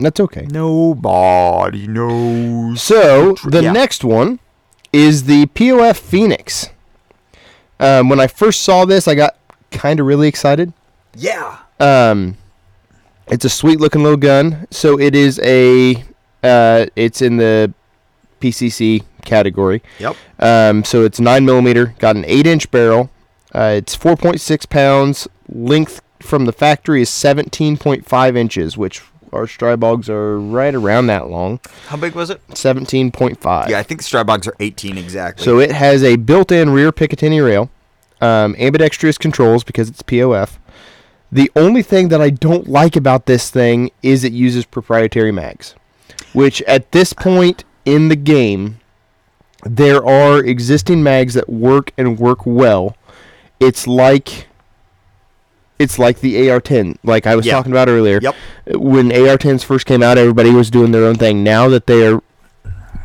[0.00, 0.46] That's okay.
[0.50, 2.82] Nobody knows.
[2.82, 3.72] So the Yeah.
[3.72, 4.40] next one
[4.92, 6.68] is the POF Phoenix.
[7.80, 9.36] Um, when I first saw this, I got
[9.70, 10.72] kind of really excited.
[11.16, 11.58] Yeah.
[11.80, 12.36] Um,
[13.28, 14.66] it's a sweet looking little gun.
[14.70, 16.04] So it is a.
[16.42, 17.72] Uh, it's in the
[18.40, 19.82] PCC category.
[19.98, 20.16] Yep.
[20.38, 21.94] Um, so it's nine millimeter.
[21.98, 23.10] Got an eight inch barrel.
[23.54, 25.28] Uh, it's four point six pounds.
[25.48, 31.08] Length from the factory is seventeen point five inches, which our Stribogs are right around
[31.08, 31.60] that long.
[31.88, 32.40] How big was it?
[32.54, 33.68] Seventeen point five.
[33.68, 35.44] Yeah, I think the Stribogs are 18 exactly.
[35.44, 37.70] So it has a built-in rear Picatinny rail,
[38.20, 40.58] um, ambidextrous controls because it's POF.
[41.32, 45.74] The only thing that I don't like about this thing is it uses proprietary mags,
[46.32, 48.78] which at this point in the game,
[49.64, 52.96] there are existing mags that work and work well.
[53.60, 54.46] It's like
[55.78, 57.54] it's like the AR-10, like I was Yeah.
[57.54, 58.20] talking about earlier.
[58.22, 58.34] Yep.
[58.76, 61.42] When AR-10s first came out, everybody was doing their own thing.
[61.42, 62.22] Now that they are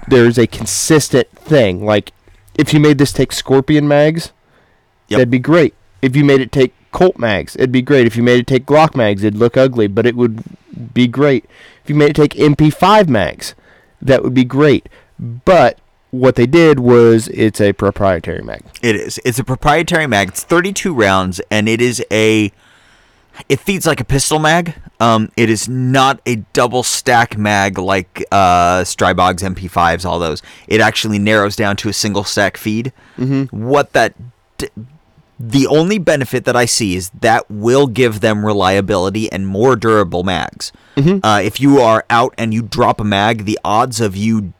[0.07, 1.83] there's a consistent thing.
[1.85, 2.11] Like
[2.55, 4.31] if you made this take Scorpion mags,
[5.07, 5.17] Yep.
[5.17, 5.73] that'd be great.
[6.01, 8.07] If you made it take Colt mags, it'd be great.
[8.07, 10.43] If you made it take Glock mags, it'd look ugly, but it would
[10.93, 11.45] be great.
[11.83, 13.53] If you made it take MP5 mags,
[14.01, 14.89] that would be great.
[15.19, 15.77] But
[16.11, 18.63] what they did was it's a proprietary mag.
[18.81, 19.19] It is.
[19.25, 20.29] It's a proprietary mag.
[20.29, 22.51] It's 32 rounds, and it is a.
[23.47, 24.75] It feeds like a pistol mag.
[24.99, 30.41] Um, it is not a double stack mag like uh, Stribogs, MP5s, all those.
[30.67, 32.91] It actually narrows down to a single stack feed.
[33.17, 33.65] Mm-hmm.
[33.65, 34.15] What that.
[34.57, 34.67] D-
[35.41, 40.23] the only benefit that I see is that will give them reliability and more durable
[40.23, 40.73] mags.
[41.23, 44.51] Uh, if you are out and you drop a mag, the odds of you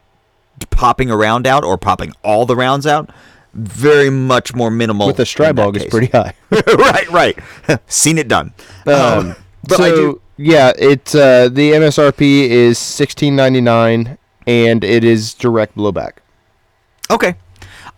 [0.69, 3.09] popping a round out or popping all the rounds out
[3.53, 5.07] very much more minimal.
[5.07, 6.33] With that Stribog, it's pretty high.
[6.51, 7.37] right, right.
[7.87, 8.53] Seen it done.
[8.85, 9.35] Um,
[9.67, 10.21] but so I do.
[10.37, 16.17] yeah, it's uh, the MSRP is sixteen ninety nine, and it is direct blowback.
[17.11, 17.35] Okay.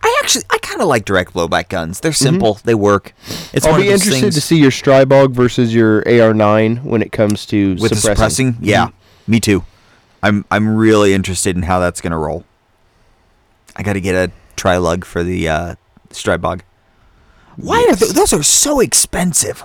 [0.04, 2.00] I actually, I kind of like direct blowback guns.
[2.00, 2.58] They're simple.
[2.64, 3.12] They work.
[3.52, 3.68] It's Mm-hmm.
[3.68, 7.46] I'll be interested things to see your Stribog versus your AR nine when it comes
[7.46, 8.54] to with suppressing.
[8.54, 8.56] suppressing.
[8.60, 8.88] Yeah,
[9.28, 9.64] me too.
[10.24, 12.44] I'm, I'm really interested in how that's gonna roll.
[13.76, 15.74] I got to get a trilug for the uh,
[16.10, 16.60] Stribog.
[17.56, 19.64] Why are th- those are so expensive?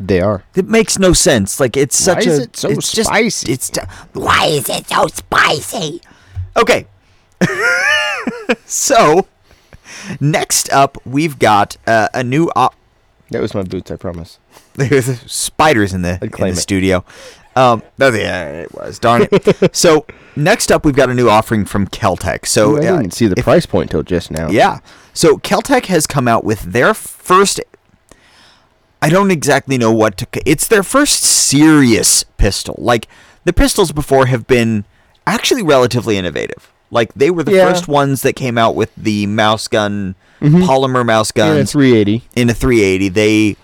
[0.00, 0.44] They are.
[0.54, 1.60] It makes no sense.
[1.60, 2.42] Like it's Why such is a.
[2.42, 3.52] it so it's just- spicy?
[3.52, 3.80] it's t-
[4.14, 6.00] why is it so spicy?
[6.56, 6.86] Okay.
[8.66, 9.26] so,
[10.20, 12.50] next up, we've got uh, a new.
[12.56, 12.74] Op-
[13.30, 14.38] That was my boots, I promise.
[14.74, 17.04] There's spiders in the, in the studio.
[17.54, 18.98] Um, yeah, it was.
[18.98, 19.74] Darn it.
[19.76, 22.46] so next up, we've got a new offering from Keltec.
[22.46, 24.48] So Ooh, I uh, didn't see the if- price point till just now.
[24.50, 24.78] yeah.
[25.14, 27.60] So Keltec has come out with their first.
[29.02, 30.26] I don't exactly know what to.
[30.46, 32.76] It's their first serious pistol.
[32.78, 33.08] Like
[33.44, 34.84] the pistols before have been
[35.26, 36.72] actually relatively innovative.
[36.90, 37.68] Like they were the Yeah.
[37.68, 42.22] first ones that came out with the mouse gun, polymer mouse gun guns it's 380.
[42.36, 43.56] in a 380 they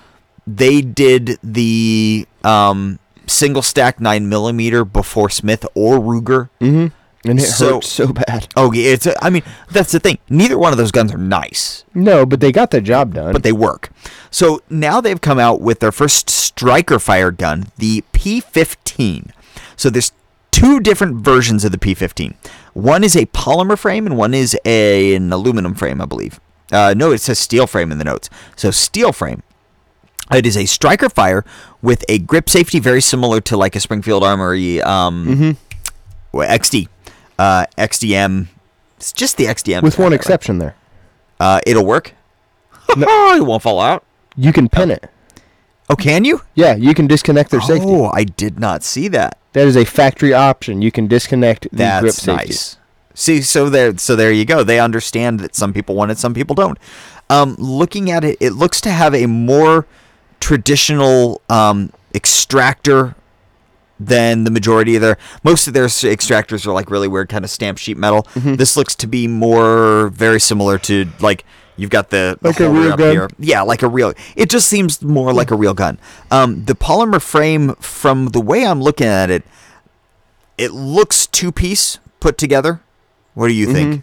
[0.46, 2.98] they did the um
[3.28, 6.48] single stack 9 millimeter before smith or ruger.
[6.60, 6.86] Mm-hmm.
[7.28, 8.48] And it So- hurts so bad.
[8.56, 10.18] oh yeah it's a, i mean that's the thing.
[10.30, 11.84] Neither one of those guns are nice.
[11.94, 13.32] No, but they got the job done.
[13.32, 13.90] but they work.
[14.30, 19.30] So now they've come out with their first striker fire gun the p15
[19.76, 20.12] so there's
[20.50, 22.34] two different versions of the p15
[22.74, 26.40] one is a polymer frame and one is a, an aluminum frame i believe.
[26.72, 28.28] Uh, no it says steel frame in the notes.
[28.56, 29.42] So steel frame
[30.32, 31.44] It is a striker fire
[31.80, 35.56] with a grip safety very similar to like a Springfield Armory um,
[36.32, 36.88] well, XD,
[37.38, 38.48] uh, XDM.
[38.96, 39.82] It's just the XDM.
[39.82, 40.16] with one right?
[40.16, 40.74] exception there.
[41.40, 42.14] Uh, it'll work.
[42.88, 44.04] it won't fall out.
[44.36, 45.08] You can pin it.
[45.90, 46.42] Oh, can you?
[46.54, 47.86] Yeah, you can disconnect their safety.
[47.88, 49.38] Oh, I did not see that.
[49.54, 50.82] That is a factory option.
[50.82, 52.48] You can disconnect the grip That's safety.
[52.48, 52.76] nice.
[53.14, 54.62] See, so there, so there you go.
[54.62, 56.78] They understand that some people want it, some people don't.
[57.30, 59.86] Um, looking at it, it looks to have a more
[60.48, 63.14] traditional um, extractor
[64.00, 65.18] than the majority of their.
[65.44, 68.22] Most of their extractors are like really weird, kind of stamp sheet metal.
[68.34, 68.54] Mm-hmm.
[68.54, 71.44] This looks to be more very similar to like
[71.76, 73.10] you've got the, the Like a real up gun?
[73.10, 73.28] here.
[73.38, 74.14] Yeah, like a real.
[74.36, 75.98] It just seems more like a real gun.
[76.30, 79.42] Um, the polymer frame, from the way I'm looking at it,
[80.56, 82.80] it looks two piece put together.
[83.34, 84.02] What do you think?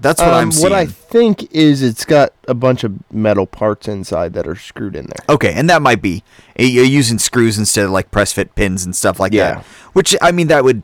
[0.00, 0.62] That's what I'm Um, seeing.
[0.64, 4.96] what I think is it's got a bunch of metal parts inside that are screwed
[4.96, 5.24] in there.
[5.34, 6.22] Okay, and that might be
[6.58, 9.54] Uh, you're using screws instead of like press fit pins and stuff like Yeah.
[9.54, 9.64] that.
[9.92, 10.82] Which I mean, that would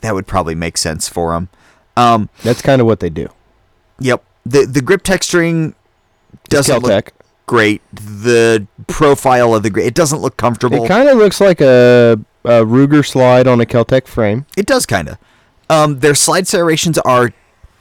[0.00, 1.48] that would probably make sense for them.
[1.96, 3.28] Um, That's kind of what they do.
[3.98, 4.22] yep.
[4.46, 5.74] The the grip texturing
[6.48, 7.12] doesn't look
[7.46, 7.82] great.
[7.94, 10.84] The profile of the grip it doesn't look comfortable.
[10.84, 14.46] It kind of looks like a, a Ruger slide on a Keltec frame.
[14.56, 15.16] It does kind of.
[15.70, 17.32] Um, their slide serrations are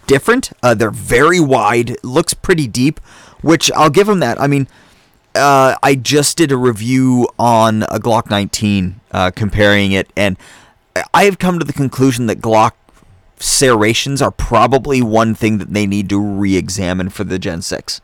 [0.07, 0.51] different.
[0.61, 1.95] Uh, they're very wide.
[2.03, 2.99] Looks pretty deep,
[3.41, 4.39] which I'll give them that.
[4.41, 4.67] I mean,
[5.35, 10.37] uh, I just did a review on a Glock 19, uh, comparing it, and
[11.13, 12.73] I have come to the conclusion that Glock
[13.39, 18.01] serrations are probably one thing that they need to re-examine for the Gen 6.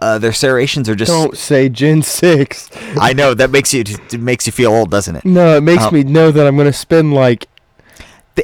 [0.00, 1.10] Uh, their serrations are just.
[1.10, 2.70] Don't say Gen 6.
[3.00, 5.24] I know that makes you it makes you feel old, doesn't it?
[5.24, 7.46] No, it makes Um, me know that I'm going to spend like.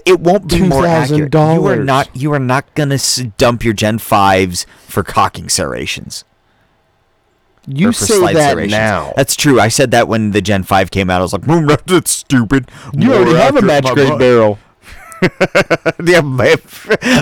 [0.05, 1.33] It won't be more accurate.
[1.33, 1.85] You are $2,000.
[1.85, 2.99] not you are not gonna
[3.39, 6.25] dump your Gen fives for cocking serrations.
[7.67, 8.73] You say that serrations.
[8.73, 9.13] now.
[9.17, 9.61] That's true.
[9.61, 11.21] I said that when the Gen five came out.
[11.21, 12.71] I was like, mm, that's stupid.
[12.95, 14.59] You already have a match grade barrel.
[16.05, 16.21] yeah,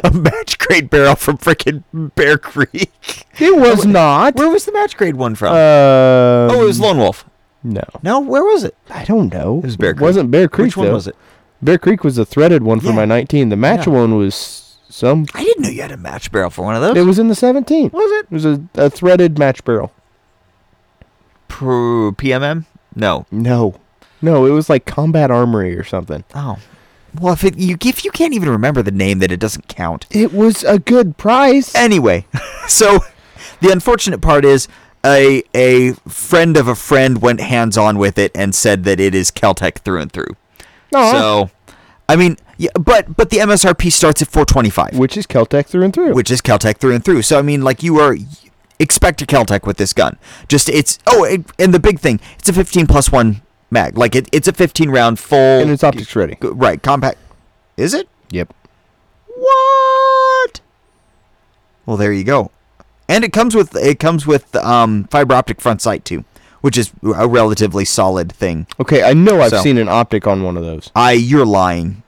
[0.04, 1.82] a match grade barrel from freaking
[2.14, 2.92] Bear Creek.
[3.38, 4.36] It was not.
[4.36, 5.52] Where was the match grade one from?
[5.52, 7.24] Uh, oh, it was Lone Wolf.
[7.62, 7.82] No.
[8.02, 8.76] No, where was it?
[8.90, 9.58] I don't know.
[9.58, 10.02] It was Bear Creek.
[10.02, 10.94] wasn't Bear Creek, Which one though.
[10.94, 11.16] was it?
[11.62, 12.94] Bear Creek was the threaded one for Yeah.
[12.96, 13.48] my 19.
[13.48, 13.92] The match Yeah.
[13.94, 15.26] one was some.
[15.34, 16.96] I didn't know you had a match barrel for one of those.
[16.96, 17.90] It was in the 17.
[17.92, 19.92] was it It was a, a threaded match barrel.
[21.48, 22.64] Pro PMM?
[22.94, 23.26] No.
[23.30, 23.74] No.
[24.22, 26.24] No, it was like Combat Armory or something.
[26.34, 26.58] Oh.
[27.20, 30.06] Well, if it, you if you can't even remember the name, then it doesn't count.
[30.10, 31.74] It was a good price.
[31.74, 32.26] Anyway,
[32.68, 32.98] so
[33.60, 34.68] the unfortunate part is
[35.04, 39.14] a a friend of a friend went hands on with it and said that it
[39.14, 40.36] is Keltec through and through.
[40.94, 41.12] Aw.
[41.12, 41.50] So,
[42.08, 45.92] I mean, yeah, but but the MSRP starts at 425, which is Keltec through and
[45.92, 46.14] through.
[46.14, 47.22] which is Keltec through and through.
[47.22, 48.16] So I mean, like you are
[48.78, 50.18] expect a Keltec with this gun.
[50.48, 53.98] Just it's oh, it, and the big thing, it's a 15 plus one mag.
[53.98, 56.36] Like it, it's a 15 round full and it's optics ready.
[56.40, 57.18] right compact.
[57.76, 58.08] Is it?
[58.30, 58.54] Yep.
[59.26, 60.60] What?
[61.84, 62.50] Well, there you go.
[63.08, 66.24] And it comes with it comes with um, fiber optic front sight too,
[66.66, 68.66] which is a relatively solid thing.
[68.80, 70.90] Okay, I know I've So- seen an optic on one of those.
[70.96, 72.02] I you're lying.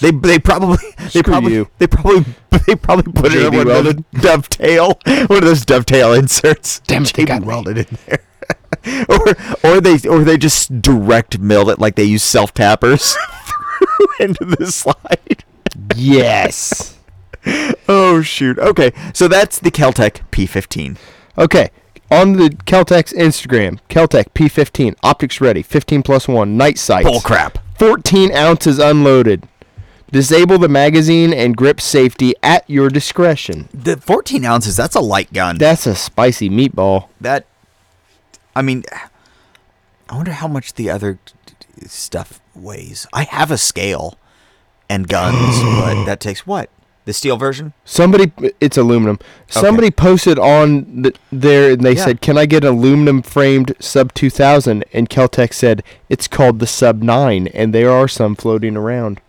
[0.00, 1.68] They they probably they Screw probably you.
[1.78, 2.24] they probably
[2.66, 6.80] they probably put it in JB one of those dovetail one of those dovetail inserts.
[6.80, 7.46] Damn it, they JB got me.
[7.48, 9.06] welded in there.
[9.08, 13.16] or or they or they just direct milled it like they use self tappers
[13.46, 15.44] through into the slide.
[15.96, 16.98] Yes.
[17.88, 18.58] Oh shoot.
[18.58, 20.98] Okay, so that's the Keltec P15.
[21.38, 21.70] Okay.
[22.12, 27.08] On the Keltec's Instagram, Keltec P15, optics ready, 15 plus 1, night sights.
[27.08, 27.56] Bull crap.
[27.78, 29.48] 14 ounces unloaded.
[30.10, 33.70] Disable the magazine and grip safety at your discretion.
[33.72, 34.76] The 14 ounces.
[34.76, 35.56] That's a light gun.
[35.56, 37.08] That's a spicy meatball.
[37.18, 37.46] that.
[38.54, 38.84] I mean,
[40.10, 41.18] I wonder how much the other
[41.86, 43.06] stuff weighs.
[43.14, 44.18] I have a scale
[44.86, 46.68] and guns, but that takes what?
[47.04, 47.72] The steel version?
[47.84, 49.18] Somebody, it's aluminum.
[49.48, 52.04] Somebody posted on the, there and they Yeah.
[52.04, 56.66] said, "Can I get an aluminum framed sub 2000?" And Keltec said, "It's called the
[56.66, 59.20] sub 9, and there are some floating around."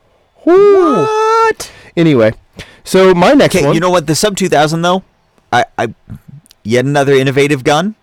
[0.45, 1.03] Whoo.
[1.05, 1.71] What?
[1.97, 2.33] Anyway,
[2.83, 3.73] so my next Okay, one.
[3.73, 4.05] you know what?
[4.07, 5.03] The Sub 2000 though,
[5.51, 5.93] I, I
[6.63, 7.95] yet another innovative gun,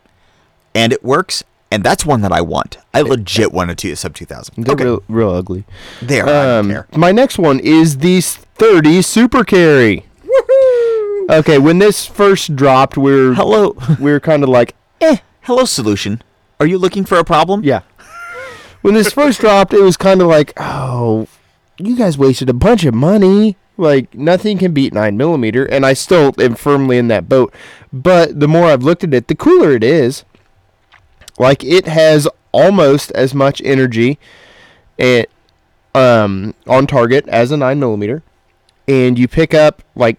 [0.74, 2.78] and it works, and that's one that I want.
[2.92, 4.54] I legit want a two Sub 2000.
[4.64, 5.64] they're Okay, real, real ugly.
[6.02, 6.24] there.
[6.28, 10.06] I don't Um, my next one is the 30 Super Carry.
[11.30, 15.18] Okay, when this first dropped, we're Hello, We're kind of like, eh.
[15.42, 16.22] Hello, solution.
[16.58, 17.62] Are you looking for a problem?
[17.62, 17.82] yeah.
[18.82, 21.28] When this first dropped, it was kind of like, oh,
[21.78, 23.56] you guys wasted a bunch of money.
[23.76, 27.54] Like nothing can beat nine millimeter, and I still am firmly in that boat.
[27.92, 30.24] But the more I've looked at it, the cooler it is.
[31.40, 34.18] Like it has almost as much energy,
[34.98, 35.26] and
[35.94, 38.22] um, on target as a nine millimeter,
[38.86, 40.18] and you pick up like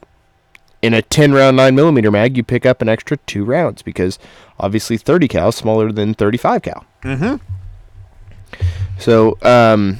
[0.82, 4.18] in a 10 round 9 millimeter mag you pick up an extra two rounds because
[4.60, 7.36] obviously 30 cal is smaller than 35 cal Mm-hmm.
[8.98, 10.00] so um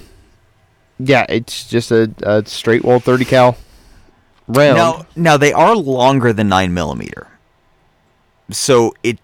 [0.98, 3.58] Yeah, it's just a, a straight wall 30 cal
[4.48, 4.78] round.
[4.78, 7.28] Now, now they are longer than nine millimeter,
[8.50, 9.20] so it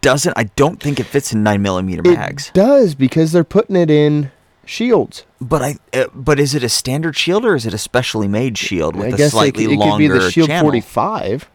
[0.00, 0.32] doesn't.
[0.36, 2.48] I don't think it fits in nine millimeter mags.
[2.48, 4.30] it does because they're putting it in
[4.64, 5.24] shields.
[5.40, 5.76] But I.
[5.92, 9.06] Uh, but is it a standard shield or is it a specially made shield with
[9.06, 10.64] I a guess it, slightly c- it could be the Shield channel?
[10.64, 11.48] 45.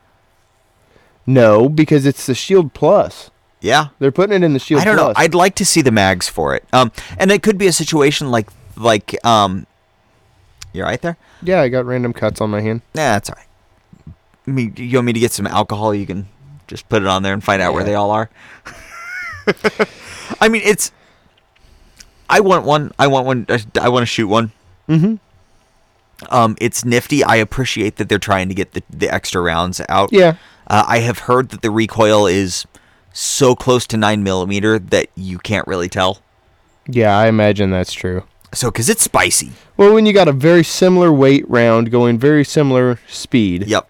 [1.26, 3.32] No, because it's the Shield Plus.
[3.62, 3.88] Yeah.
[4.00, 5.14] They're putting it in the Shield I don't know.
[5.16, 6.66] I'd like to see the mags for it.
[6.74, 9.66] Um, and it could be a situation like like um.
[10.74, 11.18] You're right there.
[11.44, 12.82] yeah, I got random cuts on my hand.
[12.96, 14.16] Nah, that's all right.
[14.48, 15.94] Me, you want me to get some alcohol?
[15.94, 16.28] You can
[16.74, 18.30] just put it on there and find out where they all are.
[20.42, 20.92] I mean, it's.
[22.30, 22.92] I want one.
[22.98, 23.46] I want one.
[23.80, 24.52] I want to shoot one.
[24.90, 25.16] Mm-hmm.
[26.34, 27.24] Um, it's nifty.
[27.24, 30.12] I appreciate that they're trying to get the, the extra rounds out.
[30.12, 30.38] Yeah.
[30.68, 32.66] Uh, I have heard that the recoil is
[33.12, 36.20] so close to nine millimeter that you can't really tell.
[36.88, 38.24] Yeah, I imagine that's true.
[38.54, 39.52] So, because it's spicy.
[39.78, 43.68] Well, when you got a very similar weight round going very similar speed.
[43.68, 43.88] Yep.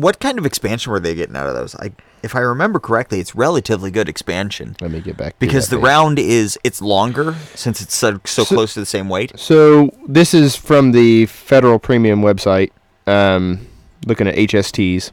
[0.00, 1.74] What kind of expansion were they getting out of those?
[1.76, 1.92] I,
[2.22, 5.76] if I remember correctly, it's relatively good expansion Let me get back to because the
[5.76, 5.84] page.
[5.84, 9.32] round is it's longer since it's so, so, So- close to the same weight.
[9.38, 12.70] So this is from the Federal Premium website.
[13.06, 13.66] Um,
[14.06, 15.12] looking at HSTs.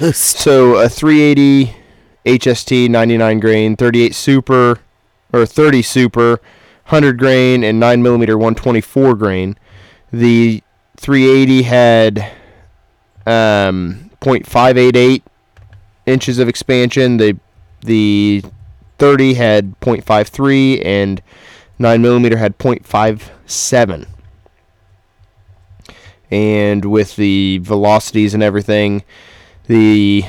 [0.14, 1.74] So a 380
[2.24, 4.80] HST 99 grain, 38 super,
[5.32, 6.40] or 30 super,
[6.88, 9.56] 100 grain, and 9 millimeter 124 grain.
[10.12, 10.62] The
[10.96, 12.32] 380 had
[13.26, 15.22] um, 0.588
[16.06, 17.16] inches of expansion.
[17.16, 17.38] The
[17.80, 18.42] the
[18.98, 21.22] 30 had 0.53, and
[21.78, 24.06] 9 millimeter had 0.57.
[26.30, 29.04] And with the velocities and everything,
[29.66, 30.24] the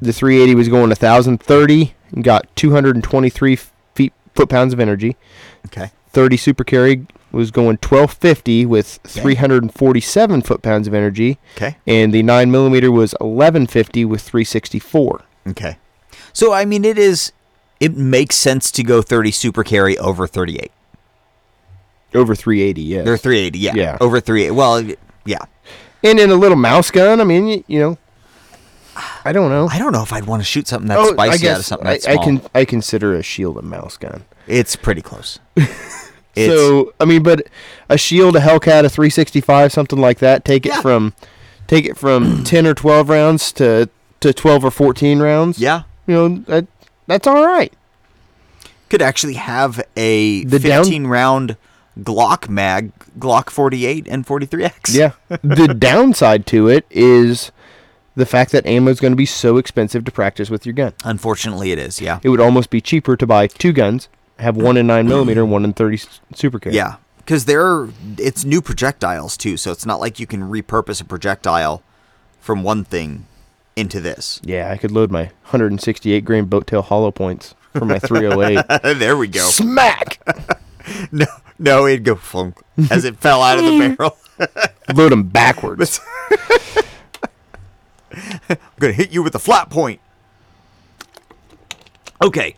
[0.00, 5.16] the 380 was going 1030 and got 223 feet foot pounds of energy.
[5.66, 5.90] Okay.
[6.10, 7.06] 30 super carry
[7.36, 11.76] was going 1250 with 347 foot pounds of energy, Okay.
[11.86, 15.22] and the 9 millimeter was 1150 with 364.
[15.48, 15.76] Okay.
[16.32, 17.32] So I mean, it is.
[17.78, 20.72] It makes sense to go 30 super carry over 38
[22.14, 23.06] Over 380, yes.
[23.06, 23.58] or 380.
[23.58, 23.74] Yeah.
[23.74, 23.98] Yeah.
[24.00, 24.50] Over 38.
[24.52, 24.82] Well,
[25.26, 25.38] yeah.
[26.02, 27.98] and in a little mouse gun, I mean, you, you know,
[29.26, 29.68] I don't know.
[29.68, 31.64] I don't know if I'd want to shoot something that's Oh, spicy I out of
[31.66, 34.24] something I, I can I consider a shield a mouse gun.
[34.46, 35.38] It's pretty close.
[36.36, 37.46] It's, so I mean, but
[37.88, 40.44] a shield, a Hellcat, a 365, something like that.
[40.44, 40.80] Take it Yeah.
[40.82, 41.14] from,
[41.66, 43.88] take it from 10 or 12 rounds to
[44.20, 45.58] to 12 or 14 rounds.
[45.58, 45.82] yeah.
[46.06, 46.66] you know that
[47.06, 47.72] that's all right.
[48.88, 51.56] could actually have a The down- 15 round
[51.98, 54.94] Glock mag, Glock 48 and 43X.
[54.94, 55.12] Yeah.
[55.42, 57.52] the downside to it is
[58.14, 60.92] the fact that ammo is going to be so expensive to practice with your gun.
[61.04, 62.00] Unfortunately, it is.
[62.00, 62.20] Yeah.
[62.22, 64.08] It would almost be cheaper to buy two guns,
[64.38, 66.00] have one in nine millimeter, and one in thirty
[66.34, 66.74] super carry.
[66.74, 66.96] Yeah.
[67.18, 71.82] Because they're it's new projectiles too, so it's not like you can repurpose a projectile
[72.40, 73.26] from one thing
[73.74, 74.40] into this.
[74.44, 78.98] Yeah, I could load my 168 grain boat tail hollow points for my 308.
[78.98, 79.44] there we go.
[79.48, 80.20] Smack!
[81.10, 81.26] No,
[81.58, 82.62] no, it'd go flunk
[82.92, 83.96] as it fell out of the mm.
[83.96, 84.16] barrel.
[84.94, 86.00] Load them backwards.
[88.48, 90.00] I'm gonna hit you with a flat point.
[92.22, 92.54] Okay.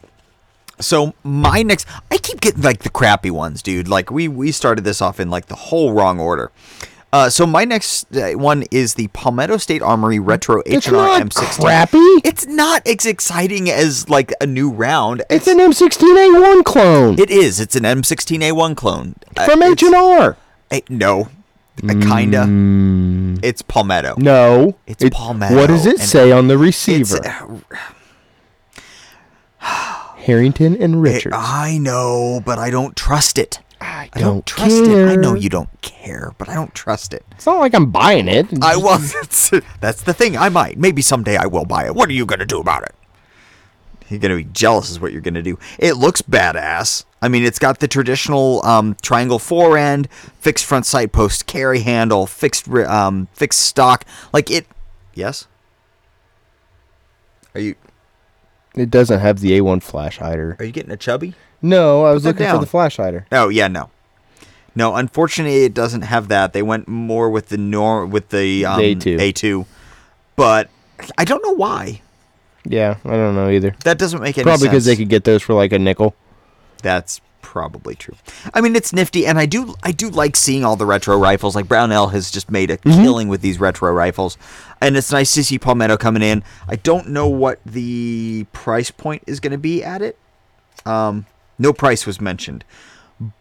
[0.80, 3.88] So my next I keep getting like the crappy ones, dude.
[3.88, 6.50] Like we we started this off in like the whole wrong order.
[7.10, 11.60] Uh, so my next uh, one is the Palmetto State Armory Retro H&R not M16.
[11.64, 11.96] crappy.
[12.22, 15.22] It's not as exciting as like a new round.
[15.30, 17.60] It's an M16A1 clone It is.
[17.60, 19.14] It's an M16A1 clone.
[19.38, 20.36] Uh, from H&R.
[20.70, 21.28] eh, no,
[21.82, 22.44] uh, kinda.
[23.42, 24.14] It's Palmetto.
[24.18, 24.74] No.
[24.86, 27.62] It's It- Palmetto, What does it say on the It's, receiver?
[30.28, 31.34] Harrington and Richards.
[31.38, 33.60] I know, but I don't trust it.
[33.80, 35.08] I I don't trust it.
[35.08, 37.24] I know you don't care, but I don't trust it.
[37.32, 38.46] It's not like I'm buying it.
[38.62, 39.50] I well, that's,
[39.80, 40.36] that's the thing.
[40.36, 40.76] I might.
[40.76, 41.94] Maybe someday I will buy it.
[41.94, 42.94] What are you gonna do about it?
[44.10, 45.58] You're gonna be jealous, is what you're gonna do.
[45.78, 47.06] It looks badass.
[47.22, 50.10] I mean, it's got the traditional um, triangle fore end,
[50.40, 54.04] fixed front sight post carry handle, fixed um, fixed stock.
[54.34, 54.66] Like it.
[55.14, 55.46] Yes.
[57.54, 57.76] Are you
[58.78, 60.56] It doesn't have the A1 flash hider.
[60.58, 61.34] are you getting a chubby?
[61.60, 62.56] No, I was that looking down.
[62.56, 63.26] for the flash hider.
[63.32, 63.90] Oh yeah, no,
[64.74, 64.94] no.
[64.94, 66.52] Unfortunately, it doesn't have that.
[66.52, 69.20] They went more with the nor with the um, A2.
[69.20, 69.66] A two,
[70.36, 70.70] but
[71.16, 72.02] I don't know why.
[72.64, 73.74] Yeah, I don't know either.
[73.84, 74.70] That doesn't make any Probably sense.
[74.70, 76.14] because they could get those for like a nickel.
[76.82, 77.20] That's
[77.52, 78.14] probably true.
[78.52, 81.56] I mean, it's nifty, and I do I do like seeing all the retro rifles.
[81.56, 83.02] Like Brownell has just made a Mm-hmm.
[83.02, 84.36] killing with these retro rifles,
[84.82, 86.44] and it's nice to see Palmetto coming in.
[86.68, 90.18] I don't know what the price point is going to be at it.
[90.84, 91.24] Um,
[91.58, 92.64] no price was mentioned,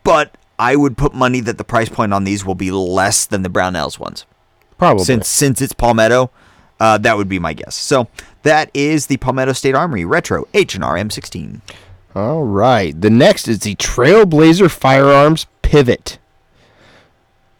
[0.04, 3.44] but I would put money that the price point on these will be less than
[3.44, 4.26] the Brownells ones.
[4.78, 5.04] Probably.
[5.04, 6.32] Since since it's Palmetto,
[6.80, 7.76] uh, that would be my guess.
[7.76, 8.08] So
[8.44, 11.60] that is the Palmetto State Armory Retro H&R M16.
[12.16, 13.00] All right.
[13.00, 16.18] The next is the Trailblazer Firearms Pivot,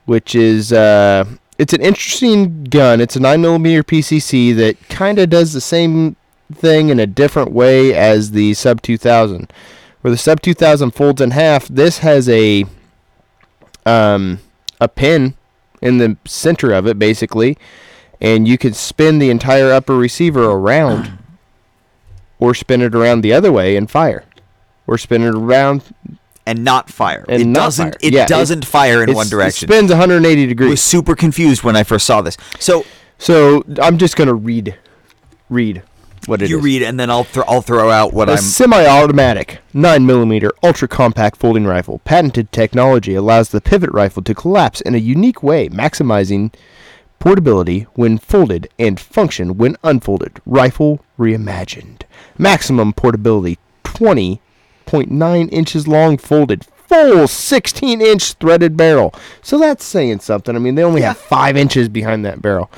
[0.06, 1.26] which is uh,
[1.58, 3.02] it's an interesting gun.
[3.02, 6.16] It's a 9mm PCC that kind of does the same
[6.54, 9.52] thing in a different way as the Sub 2000.
[10.02, 12.66] Where the Sub 2000 folds in half, this has a
[13.86, 14.40] um,
[14.80, 15.36] a pin
[15.82, 17.58] in the center of it, basically,
[18.20, 21.18] and you can spin the entire upper receiver around,
[22.40, 24.24] or spin it around the other way and fire,
[24.88, 25.84] or spin it around
[26.46, 27.26] And not fire.
[27.28, 27.98] And it not doesn't fire.
[28.02, 29.70] it Yeah, doesn't fire in one direction.
[29.70, 30.82] It spins 180 I was degrees.
[30.82, 32.38] super confused when I first saw this.
[32.60, 32.86] So
[33.18, 34.76] So I'm just gonna read,
[35.50, 35.82] read
[36.28, 36.50] what it is.
[36.52, 41.38] you read and then I'll thro- I'll throw out what A I'm semi-automatic 9mm ultra-compact
[41.38, 42.00] folding rifle.
[42.06, 46.54] Patented technology allows the pivot rifle to collapse in a unique way, maximizing
[47.20, 50.40] portability when folded and function when unfolded.
[50.46, 52.02] Rifle reimagined.
[52.38, 53.58] Maximum portability
[54.88, 56.66] 20.9 inches long folded.
[56.66, 59.14] Full 16 inch threaded barrel.
[59.42, 60.56] So that's saying something.
[60.56, 62.72] I mean, they only have 5 inches behind that barrel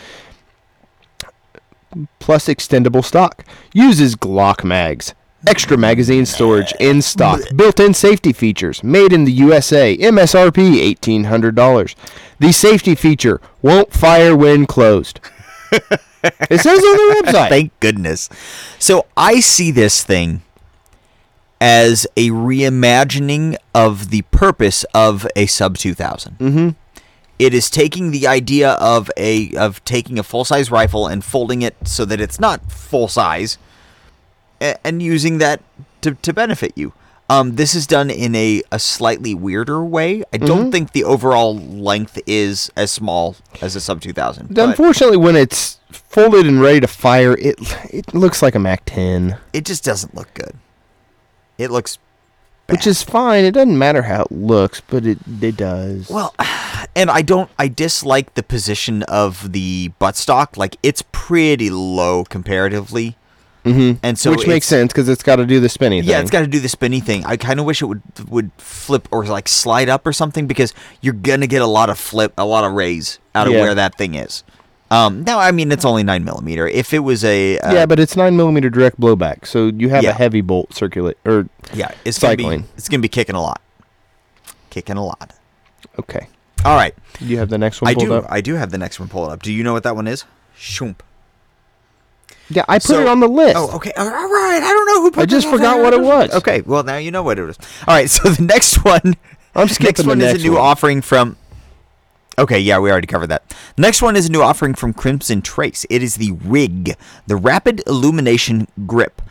[2.19, 3.43] plus extendable stock.
[3.73, 5.13] Uses Glock mags.
[5.47, 7.39] Extra magazine storage in stock.
[7.55, 8.83] Built-in safety features.
[8.83, 9.97] Made in the USA.
[9.97, 11.95] MSRP $1,800.
[12.39, 15.21] The safety feature won't fire when closed.
[15.71, 17.49] it says on the website.
[17.49, 18.27] Thank goodness.
[18.79, 20.41] So I see this thing
[21.61, 26.37] as a reimagining of the purpose of a sub 2000.
[26.37, 26.69] Mm-hmm.
[27.39, 31.75] is taking the idea of a of taking a full size rifle and folding it
[31.85, 33.57] so that it's not full size,
[34.59, 35.61] and using that
[36.01, 36.93] to, to benefit you.
[37.31, 40.23] Um, this is done in a, a slightly weirder way.
[40.33, 44.55] I don't think the overall length is as small as a sub 2000.
[44.55, 47.55] but Unfortunately, when it's folded and ready to fire, it
[47.93, 50.55] it looks like a Mac 10, it just doesn't look good.
[51.59, 51.99] It looks
[52.69, 53.45] which is fine.
[53.45, 56.09] It doesn't matter how it looks, but it it does.
[56.09, 56.33] Well,
[56.95, 57.49] and I don't.
[57.57, 60.57] I dislike the position of the buttstock.
[60.57, 63.15] Like it's pretty low comparatively,
[63.65, 63.97] mm-hmm.
[64.03, 66.09] and so which makes sense because it's got to do the spinning thing.
[66.11, 67.25] Yeah, it's got to do the spinny thing.
[67.25, 70.73] I kind of wish it would would flip or like slide up or something because
[71.01, 73.61] you're gonna get a lot of flip, a lot of raise out of Yeah.
[73.61, 74.43] where that thing is.
[74.91, 76.67] Um, now, I mean, it's only nine millimeter.
[76.67, 80.03] If it was a uh, yeah, but it's nine millimeter direct blowback, so you have
[80.03, 80.09] Yeah.
[80.11, 81.17] a heavy bolt circulate.
[81.25, 82.61] Or yeah, it's gonna cycling.
[82.61, 83.61] be it's gonna be kicking a lot,
[84.71, 85.33] kicking a lot.
[85.99, 86.27] okay,
[86.65, 88.13] All right, you have the next one I pulled do.
[88.15, 88.25] up?
[88.29, 89.43] I do have the next one pulled up.
[89.43, 90.25] Do you know what that one is?
[90.57, 90.95] Shoomp.
[92.49, 93.55] yeah, I put So- it on the list.
[93.57, 93.91] Oh, okay.
[93.95, 94.59] All right.
[94.63, 95.45] I don't know who put it on the list.
[95.45, 95.83] I just forgot there.
[95.83, 96.31] what it was.
[96.33, 96.61] Okay.
[96.61, 97.57] Well, now you know what it is.
[97.87, 98.09] All right.
[98.09, 99.15] So the next one.
[99.55, 100.61] I'm next skipping the one is next a new one.
[100.61, 101.37] offering from.
[102.39, 103.43] Okay, yeah, we already covered that.
[103.77, 105.85] Next one is a new offering from Crimson Trace.
[105.89, 106.95] It is the Rig,
[107.27, 109.21] the Rapid Illumination Grip.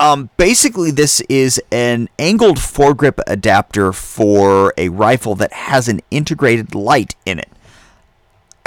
[0.00, 6.74] Um, basically, this is an angled foregrip adapter for a rifle that has an integrated
[6.74, 7.48] light in it.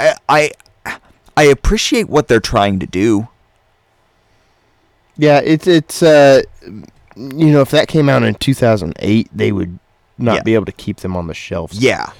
[0.00, 0.50] I, I,
[1.36, 3.28] I appreciate what they're trying to do.
[5.16, 6.42] Yeah, it's it's uh,
[7.16, 9.78] you know, if that came out in 2008, they would
[10.16, 10.42] not Yeah.
[10.44, 11.78] be able to keep them on the shelves.
[11.80, 12.12] Yeah,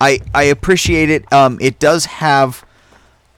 [0.00, 1.30] I I appreciate it.
[1.32, 2.64] Um, it does have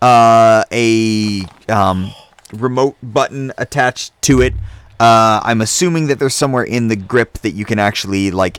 [0.02, 2.12] uh a um
[2.52, 4.54] remote button attached to it.
[5.00, 8.58] Uh, I'm assuming that there's somewhere in the grip that you can actually like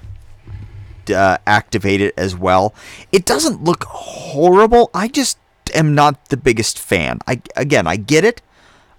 [1.14, 2.74] uh, activate it as well.
[3.12, 4.90] It doesn't look horrible.
[4.94, 5.38] I just
[5.74, 7.20] am not the biggest fan.
[7.28, 8.42] I again, I get it.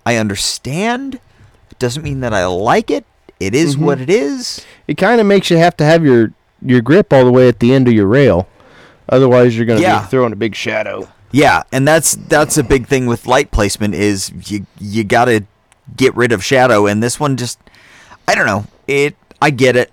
[0.04, 1.14] I understand.
[1.70, 3.04] It doesn't mean that I like it.
[3.38, 3.84] It is Mm-hmm.
[3.86, 4.64] what it is.
[4.86, 7.60] It kind of makes you have to have your your grip all the way at
[7.60, 8.46] the end of your rail,
[9.10, 10.00] otherwise you're gonna Yeah.
[10.00, 11.08] be throwing a big shadow.
[11.32, 15.44] Yeah, and that's that's a big thing with light placement is you you got to
[15.96, 17.58] get rid of shadow and this one just
[18.26, 18.64] I don't know.
[18.88, 19.92] It I get it.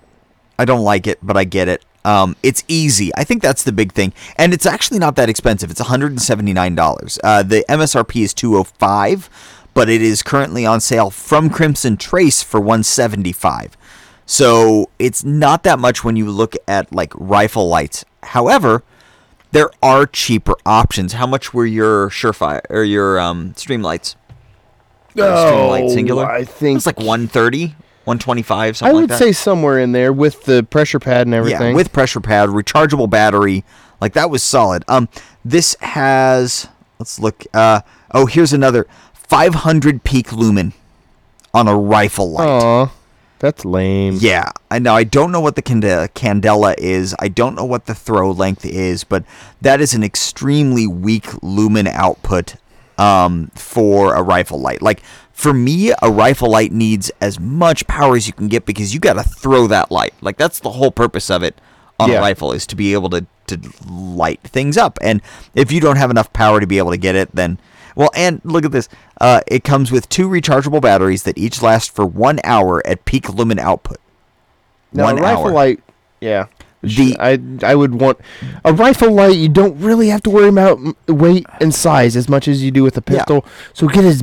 [0.58, 1.84] I don't like it, but I get it.
[2.04, 3.10] Um, it's easy.
[3.16, 5.70] I think that's the big thing, and it's actually not that expensive.
[5.70, 7.18] It's one hundred and seventy nine dollars.
[7.22, 9.28] Uh, the MSRP is two hundred five,
[9.74, 13.76] but it is currently on sale from Crimson Trace for one seventy five.
[14.26, 18.04] So it's not that much when you look at like rifle lights.
[18.22, 18.82] However,
[19.52, 21.14] there are cheaper options.
[21.14, 24.16] How much were your Surefire or your um, Streamlights?
[25.16, 26.24] Streamlight singular.
[26.24, 27.68] Oh, I think It's like 130,
[28.04, 29.18] 125, I something would like that.
[29.18, 31.70] say somewhere in there with the pressure pad and everything.
[31.70, 33.64] Yeah, with pressure pad, rechargeable battery,
[34.00, 34.84] like that was solid.
[34.86, 35.08] Um,
[35.44, 36.68] this has
[36.98, 37.44] let's look.
[37.52, 37.80] Uh,
[38.12, 40.72] oh, here's another 500 peak lumen
[41.52, 42.48] on a rifle light.
[42.48, 42.92] Aw.
[43.38, 44.16] That's lame.
[44.20, 44.94] Yeah, I know.
[44.94, 45.84] I don't know what the cande-
[46.14, 47.14] candela is.
[47.18, 49.24] I don't know what the throw length is, but
[49.60, 52.56] that is an extremely weak lumen output
[52.98, 54.82] um, for a rifle light.
[54.82, 58.92] Like for me, a rifle light needs as much power as you can get because
[58.92, 60.14] you got to throw that light.
[60.20, 61.60] Like that's the whole purpose of it
[62.00, 62.18] on Yeah.
[62.18, 63.58] a rifle is to be able to to
[63.88, 64.98] light things up.
[65.00, 65.22] And
[65.54, 67.58] if you don't have enough power to be able to get it, then
[67.98, 68.88] well, and look at this.
[69.20, 73.28] Uh, it comes with two rechargeable batteries that each last for one hour at peak
[73.28, 73.98] lumen output.
[74.92, 75.52] Now, one a rifle hour.
[75.52, 75.80] light,
[76.20, 76.46] yeah.
[76.80, 78.18] The- I I would want
[78.64, 79.36] a rifle light.
[79.36, 80.78] You don't really have to worry about
[81.08, 83.18] weight and size as much as you do with a Yeah.
[83.18, 83.44] pistol.
[83.74, 84.22] So get as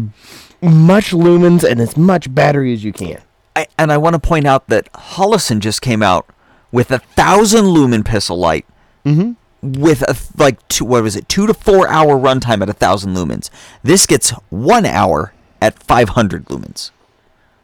[0.61, 3.17] much lumens and as much battery as you can.
[3.57, 6.26] I, and I want to point out that Holosun just came out
[6.71, 8.65] with a thousand lumen pistol light
[9.05, 9.34] Mm-hmm.
[9.74, 13.16] With a like two, what was it two to four hour runtime at a thousand
[13.16, 13.49] lumens.
[13.84, 16.91] This gets one hour at five hundred lumens.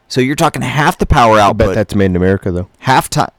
[0.08, 1.62] So you're talking half the power output.
[1.62, 2.70] I bet that's made in America though.
[2.80, 3.32] half time.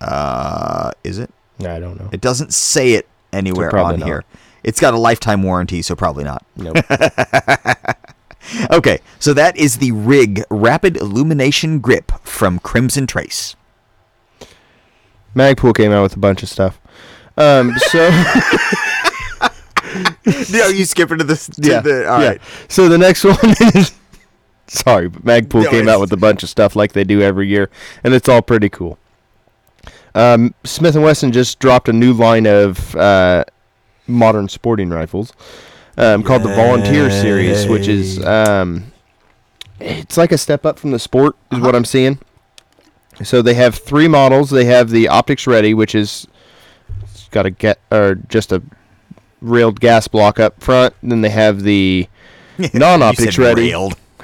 [0.00, 1.30] Uh, is it?
[1.60, 2.08] I don't know.
[2.12, 4.06] It doesn't say it anywhere probably on not.
[4.06, 4.24] here.
[4.62, 6.44] It's got a lifetime warranty, so probably not.
[6.56, 6.76] Nope.
[8.70, 13.56] Okay, so that is the Rig Rapid Illumination Grip from Crimson Trace.
[15.34, 16.80] Magpul came out with a bunch of stuff.
[17.36, 18.08] Um, so
[20.52, 21.50] no, you skip into this.
[21.58, 22.28] Yeah, the, all yeah.
[22.28, 22.40] right.
[22.68, 23.36] So the next one
[23.74, 23.92] is
[24.66, 27.48] sorry, but Magpul No, came out with a bunch of stuff like they do every
[27.48, 27.70] year,
[28.02, 28.98] and it's all pretty cool.
[30.14, 33.44] Um, Smith and Wesson just dropped a new line of uh,
[34.06, 35.32] modern sporting rifles
[35.98, 38.92] um, called the Volunteer Series, which is um,
[39.80, 41.78] it's like a step up from the Sport, is what Uh-huh.
[41.78, 42.18] I'm seeing.
[43.22, 44.50] So they have three models.
[44.50, 46.26] They have the Optics Ready, which is
[47.02, 48.62] it's got a get or just a
[49.40, 50.94] railed gas block up front.
[51.02, 52.08] Then they have the
[52.74, 53.72] non-optics ready,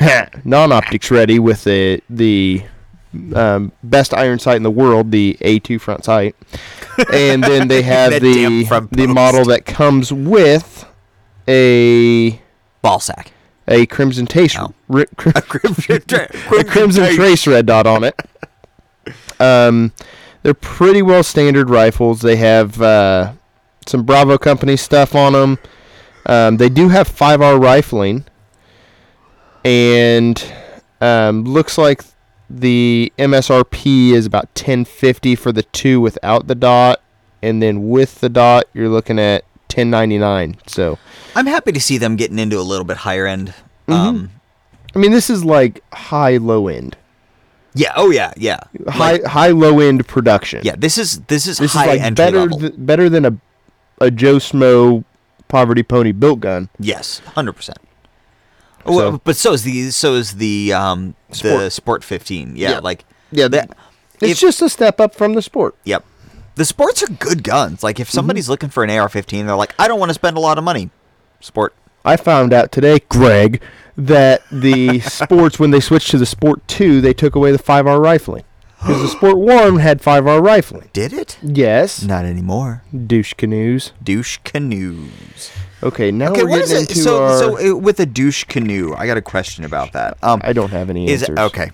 [0.45, 2.62] non-optics ready with the the
[3.34, 6.34] um, best iron sight in the world, the A2 front sight,
[7.12, 10.84] and then they have the the model that comes with
[11.49, 12.41] a
[12.82, 13.32] Ball sack.
[13.68, 14.72] a crimson trace Oh.
[14.88, 16.28] ri- cri- Crimson Tra-
[16.59, 18.14] a crimson trace red dot on it.
[19.39, 19.93] Um,
[20.43, 22.21] they're pretty well standard rifles.
[22.21, 23.33] They have uh,
[23.87, 25.59] some Bravo Company stuff on them.
[26.27, 28.25] Um, they do have five R rifling,
[29.65, 30.53] and
[31.01, 32.03] um, looks like
[32.49, 37.01] the MSRP is about ten fifty for the two without the dot,
[37.43, 40.57] and then with the dot, you're looking at ten ninety nine.
[40.67, 40.99] So,
[41.35, 43.55] I'm happy to see them getting into a little bit higher end.
[43.89, 43.93] Mm-hmm.
[43.93, 44.31] Um,
[44.95, 46.97] I mean, this is like high low end,
[47.75, 47.93] yeah.
[47.97, 48.33] Oh yeah.
[48.37, 48.61] Yeah.
[48.89, 50.61] high Like, high low end production.
[50.64, 50.75] yeah.
[50.77, 53.37] This is this is this high is like better th- better than a
[54.01, 55.05] a Joe Smo
[55.49, 56.68] poverty pony built gun.
[56.79, 57.79] yes, hundred percent.
[58.87, 61.73] So- Well, but so is the so is the um the Sport.
[61.73, 62.57] Sport 15.
[62.57, 62.79] Yeah, Yeah.
[62.79, 63.71] like Yeah, that.
[64.21, 65.75] It's if- just a step up from the sport.
[65.85, 66.05] Yep.
[66.57, 67.83] The sports are good guns.
[67.83, 70.41] Like if somebody's looking for an AR-15, they're like, I don't want to spend a
[70.41, 70.91] lot of money.
[71.41, 71.75] Sport.
[72.05, 73.61] I found out today, Greg,
[73.96, 77.86] that the sports when they switched to the Sport Two, they took away the five
[77.86, 78.44] R rifling
[78.78, 80.88] because the Sport One had five R rifling.
[80.92, 81.38] Did it?
[81.42, 82.82] Yes, Not anymore.
[83.07, 83.92] douche canoes.
[84.03, 85.51] Douche canoes.
[85.82, 86.90] Okay, now Okay, we're what is getting it?
[86.90, 87.38] into So, our.
[87.38, 90.16] so uh, with a douche canoe, I got a question about that.
[90.22, 91.38] Um, I don't have any is answers.
[91.38, 91.70] okay.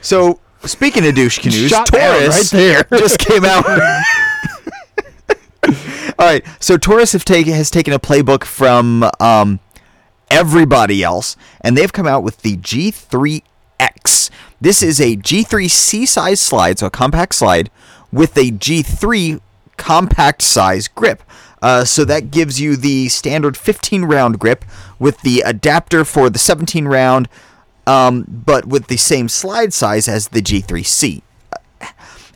[0.00, 2.60] So speaking of douche canoes, Shot Taurus right
[2.90, 2.98] there.
[2.98, 3.64] just came out.
[6.20, 9.58] All right, so Taurus have has taken a playbook from um,
[10.30, 14.28] everybody else, and they've come out with the G3X.
[14.60, 17.70] This is a G3 C size slide, so a compact slide
[18.12, 19.40] with a G3
[19.78, 21.22] compact size grip.
[21.62, 24.66] Uh, so that gives you the standard 15 round grip
[24.98, 27.30] with the adapter for the 17 round,
[27.86, 31.22] um, but with the same slide size as the G3C.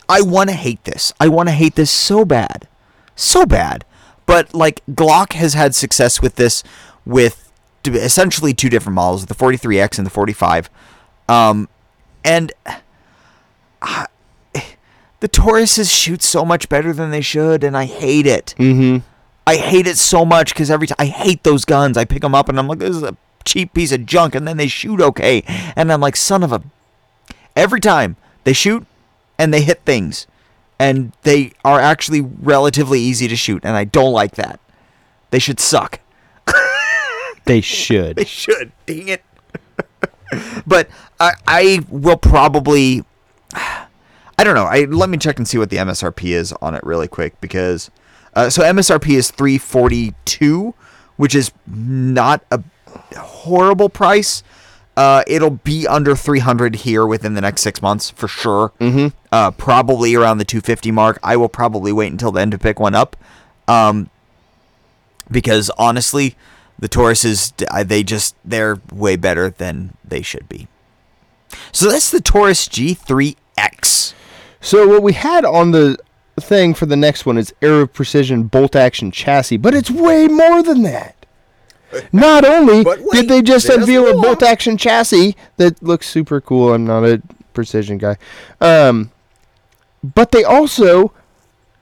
[0.09, 1.13] I want to hate this.
[1.19, 2.67] I want to hate this so bad.
[3.15, 3.85] So bad.
[4.25, 6.63] But like Glock has had success with this
[7.05, 7.51] with
[7.85, 10.69] essentially two different models, the 43X and the 45.
[11.29, 11.69] Um
[12.23, 12.51] and
[13.81, 14.07] I-
[15.21, 18.53] the Tauruses shoot so much better than they should and I hate it.
[18.57, 19.05] Mm-hmm.
[19.47, 21.97] I hate it so much because every time I hate those guns.
[21.97, 24.47] I pick them up and I'm like, this is a cheap piece of junk, and
[24.47, 25.43] then they shoot okay,
[25.75, 26.63] and I'm like, son of a.
[27.55, 28.87] Every time they shoot
[29.37, 30.25] and they hit things,
[30.79, 34.59] and they are actually relatively easy to shoot, and I don't like that.
[35.31, 35.99] They should suck.
[37.45, 38.17] They should.
[38.17, 38.71] They should.
[38.85, 39.23] Dang it.
[40.67, 43.03] but I, I will probably.
[44.37, 44.65] I don't know.
[44.65, 47.89] I let me check and see what the MSRP is on it really quick because
[48.33, 50.73] uh, so MSRP is 342,
[51.15, 52.61] which is not a
[53.17, 54.43] horrible price.
[54.97, 58.71] Uh, it'll be under 300 here within the next six months for sure.
[58.79, 59.07] Mm-hmm.
[59.31, 61.19] Uh, probably around the 250 mark.
[61.21, 63.17] I will probably wait until then to pick one up,
[63.67, 64.09] um,
[65.29, 66.35] because honestly,
[66.79, 70.67] the Tauruses they just they're way better than they should be.
[71.71, 74.13] So that's the Taurus G3X.
[74.61, 75.97] So what we had on the
[76.39, 80.63] thing for the next one is Aero Precision bolt action chassis, but it's way more
[80.63, 81.14] than that.
[82.11, 86.73] Not only wait, did they just unveil a bolt action chassis that looks super cool.
[86.73, 87.21] I'm not a
[87.53, 88.17] precision guy.
[88.59, 89.11] Um,
[90.03, 91.13] but they also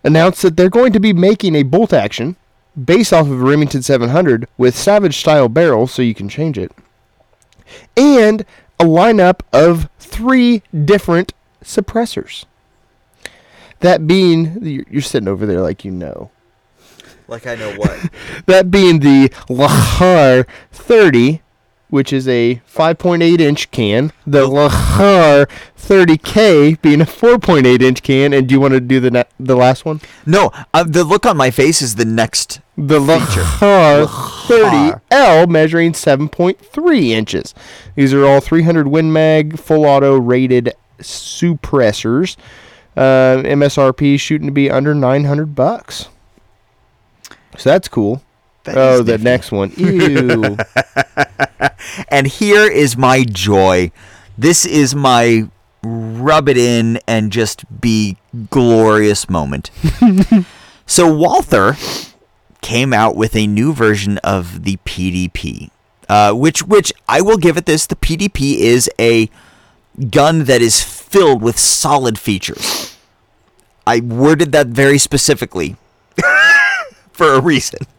[0.03, 2.35] announced that they're going to be making a bolt action
[2.81, 6.71] based off of a Remington 700 with Savage style barrels, so you can change it,
[7.95, 8.45] and
[8.79, 11.33] a lineup of three different
[11.63, 12.45] suppressors.
[13.81, 16.31] That being, you're you're sitting over there like you know.
[17.27, 18.09] Like I know what.
[18.45, 21.41] That being the Lahar 30,
[21.89, 24.11] which is a 5.8 inch can.
[24.27, 25.47] The Lahar
[25.77, 28.33] 30K being a 4.8 inch can.
[28.33, 30.01] And do you want to do the ne- the last one?
[30.25, 32.59] no, uh, the look on my face is the next.
[32.77, 34.99] The Lahar Lahar.
[35.09, 37.53] 30L measuring 7.3 inches.
[37.95, 42.35] These are all 300 Win Mag full auto rated suppressors.
[42.97, 46.09] Uh, MSRP shooting to be under 900 bucks.
[47.57, 48.21] So that's cool.
[48.63, 49.71] That oh, the next one.
[49.77, 50.57] Ew.
[52.07, 53.91] And here is my joy.
[54.37, 55.49] This is my
[55.83, 58.17] rub it in and just be
[58.49, 59.69] glorious moment.
[60.85, 61.75] so Walther
[62.61, 65.69] came out with a new version of the PDP,
[66.07, 69.29] uh, which which I will give it this: the PDP is a
[70.09, 72.97] gun that is filled with solid features.
[73.85, 75.75] I worded that very specifically
[77.13, 77.79] for a reason.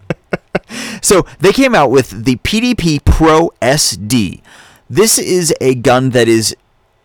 [1.03, 4.41] So they came out with the PDP Pro SD.
[4.89, 6.57] This is a gun that is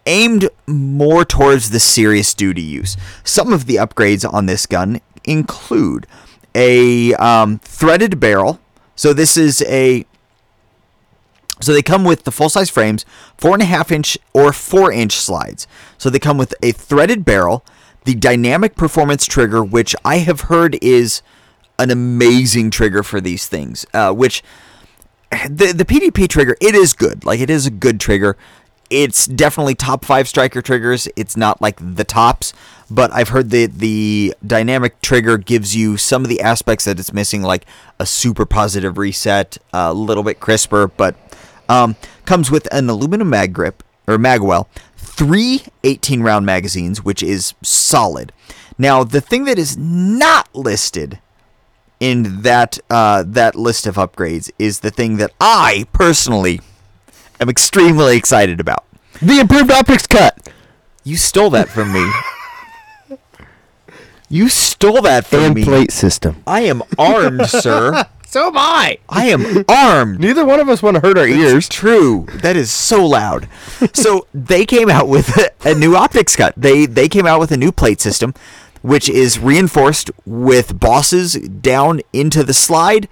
[0.05, 2.95] aimed more towards the serious duty use.
[3.23, 6.07] Some of the upgrades on this gun include
[6.55, 8.59] a um, threaded barrel.
[8.95, 10.05] So this is a
[11.61, 13.05] so they come with the full size frames,
[13.37, 15.67] four and a half inch or four inch slides.
[15.97, 17.65] So they come with a threaded barrel,
[18.05, 21.21] the dynamic performance trigger, which I have heard is
[21.79, 23.85] an amazing trigger for these things.
[23.93, 24.43] Uh, which
[25.49, 27.25] the the PDP trigger, it is good.
[27.25, 28.37] Like it is a good trigger.
[28.89, 31.07] It's definitely top five striker triggers.
[31.15, 32.53] It's not like the tops,
[32.89, 37.13] but I've heard that the dynamic trigger gives you some of the aspects that it's
[37.13, 37.65] missing, like
[37.99, 41.15] a super positive reset, a little bit crisper, but
[41.69, 44.65] um, comes with an aluminum mag grip or magwell,
[44.97, 48.33] three 18 round magazines, which is solid.
[48.79, 51.19] Now, the thing that is not listed
[51.99, 56.61] in that uh, that list of upgrades is the thing that I personally
[57.39, 58.85] am extremely excited about.
[59.21, 60.49] the improved optics cut.
[61.03, 62.05] You stole that from me.
[64.29, 65.63] You stole that from And me.
[65.63, 66.43] plate system.
[66.45, 68.05] I am armed, sir.
[68.27, 68.99] So am I.
[69.09, 70.19] I am armed.
[70.19, 71.67] Neither one of us want to hurt our It's ears.
[71.69, 72.27] true.
[72.43, 73.47] That is so loud.
[73.93, 76.53] so they came out with a, a new optics cut.
[76.55, 78.35] They they came out with a new plate system,
[78.81, 83.07] which is reinforced with bosses down into the slide,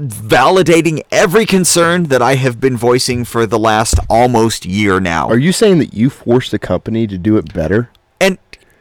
[0.00, 5.28] validating every concern that I have been voicing for the last almost year now.
[5.28, 7.90] Are you saying that you forced the company to do it better?
[8.20, 8.38] and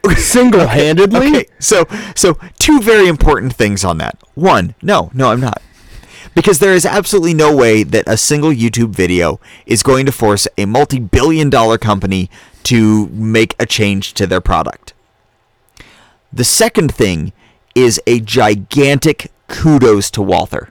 [0.15, 1.27] Single-handedly?
[1.27, 1.85] Okay, so
[2.15, 4.17] so two very important things on that.
[4.35, 5.61] One, no, no, I'm not.
[6.35, 10.47] Because there is absolutely no way that a single YouTube video is going to force
[10.55, 12.29] a multi-billion dollar company
[12.63, 14.93] to make a change to their product.
[16.31, 17.33] The second thing
[17.75, 20.69] is a gigantic kudos to Walther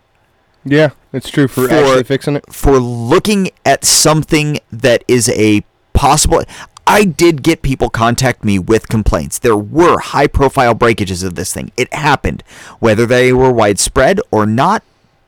[0.65, 2.45] Yeah, it's true for, For- actually fixing it.
[2.53, 6.43] for looking at something that is a possible.
[6.87, 9.39] I did get people contact me with complaints.
[9.39, 11.73] There were high profile breakages of this thing.
[11.77, 12.45] It happened.
[12.79, 14.85] Whether they were widespread or not,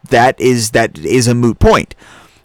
[0.08, 1.94] that is that is a moot point.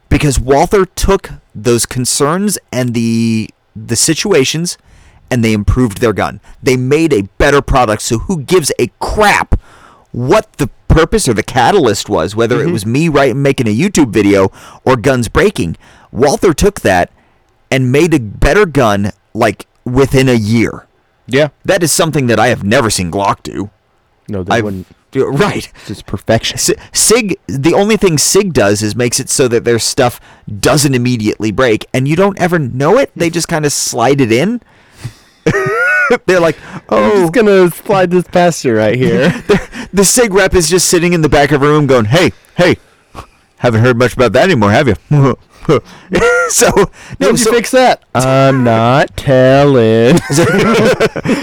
[0.09, 4.77] Because Walther took those concerns and the the situations
[5.33, 6.39] and they improved their gun.
[6.61, 9.59] They made a better product, so who gives a crap
[10.11, 12.73] what the purpose or the catalyst was, whether it mm-hmm.
[12.73, 14.51] was me right making a YouTube video
[14.85, 15.75] or guns breaking.
[16.11, 17.11] Walther took that
[17.71, 20.85] and made a better gun like within a year.
[21.25, 21.49] Yeah.
[21.65, 23.71] That is something that I have never seen Glock do.
[24.27, 24.85] No, they I wouldn't.
[25.09, 25.71] Do, right.
[25.87, 26.59] It's perfection.
[26.93, 30.19] Sig, the only thing Sig does is makes it so that their stuff
[30.59, 33.11] doesn't immediately break, and you don't ever know it.
[33.15, 33.33] They hmm.
[33.33, 34.61] just kind of slide it in.
[36.25, 36.57] They're like,
[36.89, 39.29] oh, I'm oh, just gonna slide this past you right here.
[39.93, 42.77] the Sig rep is just sitting in the back of a room going, hey, hey,
[43.63, 44.95] Haven't heard much about that anymore, have you?
[46.49, 46.69] so
[47.17, 48.03] no, you so, fix that?
[48.13, 50.17] I'm not telling.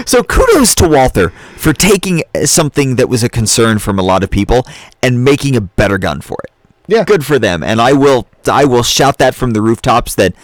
[0.05, 4.23] so kudos to Walther for taking uh, something that was a concern from a lot
[4.23, 4.67] of people
[5.01, 6.51] and making a better gun for it.
[6.85, 7.05] Yeah.
[7.05, 7.63] Good for them.
[7.63, 10.35] And I will I will shout that from the rooftops that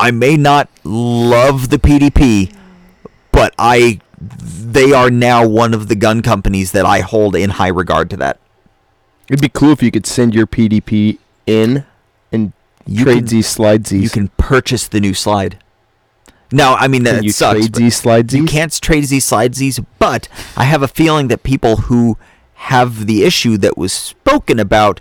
[0.00, 2.50] I may not love the PDP,
[3.34, 7.68] but I they are now one of the gun companies that I hold in high
[7.68, 8.38] regard to that.
[9.28, 11.84] It'd be cool if you could send your PDP in
[12.32, 12.52] and
[12.86, 15.58] You trade can- these slide You can purchase the new slide.
[16.52, 17.58] Now, I mean that Can you sucks.
[17.58, 19.80] trade these slide You can't trade these slides.
[19.98, 22.16] But I have a feeling that people who
[22.54, 25.00] have the issue that was spoken about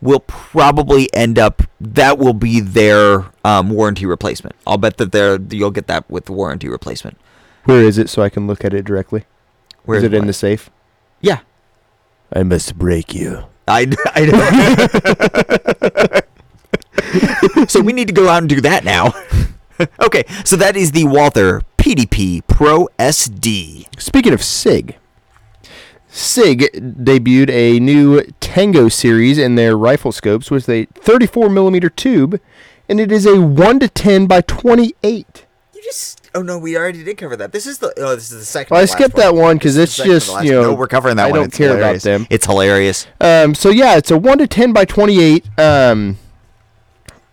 [0.00, 4.54] will probably end up that will be their um, warranty replacement.
[4.66, 7.18] I'll bet that they're, you'll get that with the warranty replacement.
[7.64, 9.24] Where is it so I can look at it directly?
[9.84, 10.70] Where is it in the safe?
[11.20, 11.40] Yeah,
[12.32, 13.44] I must break you.
[13.66, 14.26] I, I
[17.52, 17.66] know.
[17.68, 19.14] so we need to go out and do that now.
[20.02, 23.86] okay, so that is the Walther PDP Pro SD.
[24.00, 24.96] Speaking of SIG,
[26.08, 32.40] SIG debuted a new Tango series in their rifle scopes with a 34 millimeter tube,
[32.88, 35.46] and it is a 1 to 10 by 28.
[35.74, 37.52] You just oh no, we already did cover that.
[37.52, 38.74] This is the oh this is the second.
[38.74, 40.74] Well, I skipped that one because it's is the second to just you know no,
[40.74, 41.40] we're covering that I one.
[41.40, 42.04] don't It's care hilarious.
[42.04, 42.26] about them.
[42.30, 43.06] It's hilarious.
[43.20, 46.18] Um, so yeah, it's a 1 to 10 by 28 um,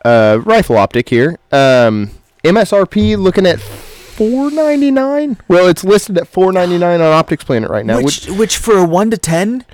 [0.05, 1.37] uh, rifle optic here.
[1.51, 2.11] Um,
[2.43, 5.37] MSRP looking at 499.
[5.47, 8.01] Well, it's listed at 499 on Optics Planet right now.
[8.01, 9.65] which which for a one to ten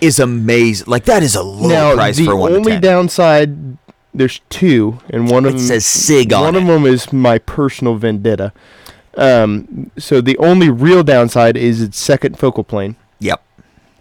[0.00, 0.86] is amazing.
[0.88, 2.80] Like that is a low now price for one only to ten.
[2.82, 3.79] downside
[4.14, 6.62] there's two and one of it them says Sig on one it.
[6.62, 8.52] of them is my personal vendetta
[9.16, 13.42] um, so the only real downside is its second focal plane Yep.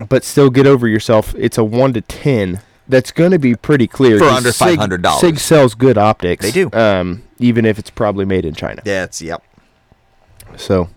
[0.07, 3.85] but still get over yourself it's a 1 to 10 that's going to be pretty
[3.87, 5.19] clear For 'cause under Sig- $500.
[5.19, 6.69] sig sells good optics They do.
[6.73, 9.43] um, even if it's probably made in china That's yep.
[10.57, 10.89] so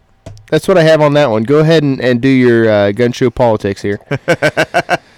[0.50, 3.12] that's what i have on that one go ahead and, and do your uh, gun
[3.12, 3.98] show politics here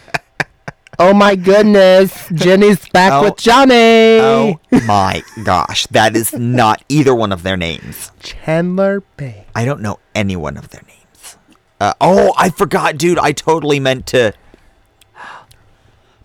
[0.99, 3.25] oh my goodness jenny's back Oh.
[3.25, 3.75] with johnny
[4.21, 8.11] Oh my gosh, that is not either one of their names.
[8.21, 9.47] Chandler Bay.
[9.55, 11.37] I don't know any one of their names.
[11.81, 13.19] Uh, oh, I forgot, dude.
[13.19, 14.33] I totally meant to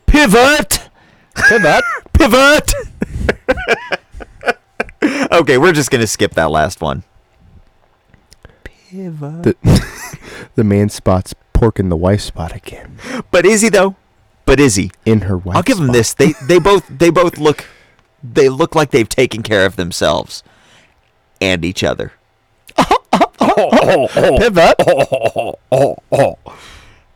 [0.05, 0.89] pivot.
[1.35, 1.83] Pivot.
[2.13, 2.73] Pivot.
[5.31, 7.03] okay, we're just gonna skip that last one.
[8.63, 9.43] Pivot.
[9.43, 10.17] The,
[10.55, 12.97] the man spots pork in the wife spot again.
[13.31, 13.95] But is he though?
[14.49, 14.89] But is he?
[15.05, 16.15] In her wife I'll give them this.
[16.15, 17.65] They they both they both look
[18.23, 20.41] they look like they've taken care of themselves
[21.39, 22.13] and each other.
[24.39, 24.75] Pivot.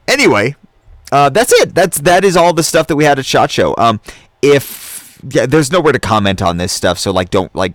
[0.08, 0.56] Anyway,
[1.12, 1.74] uh, that's it.
[1.74, 3.74] That's that is all the stuff that we had at Shot Show.
[3.80, 4.00] Um,
[4.44, 7.74] if yeah, there's nowhere to comment on this stuff, so like don't like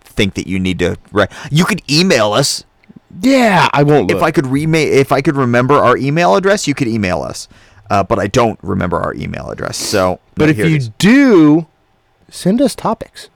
[0.00, 1.30] think that you need to write.
[1.50, 2.64] You could email us
[3.22, 4.16] Yeah, I won't look.
[4.18, 6.68] if I could rema- if I could remember our email address.
[6.68, 7.48] You could email us,
[7.90, 9.76] uh, but I don't remember our email address.
[9.76, 11.66] So, but if you do,
[12.28, 13.28] send us topics.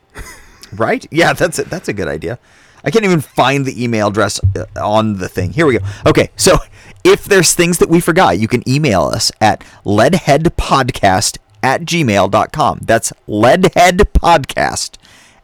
[0.73, 1.71] right, yeah, that's it.
[1.71, 2.39] That's a good idea.
[2.85, 5.53] I can't even find the email address uh, on the thing.
[5.53, 5.87] Here we go.
[6.07, 6.59] Okay, so
[7.05, 12.81] if there's things that we forgot, you can email us at leadheadpodcast at gmail.com.
[12.83, 14.97] That's leadheadpodcast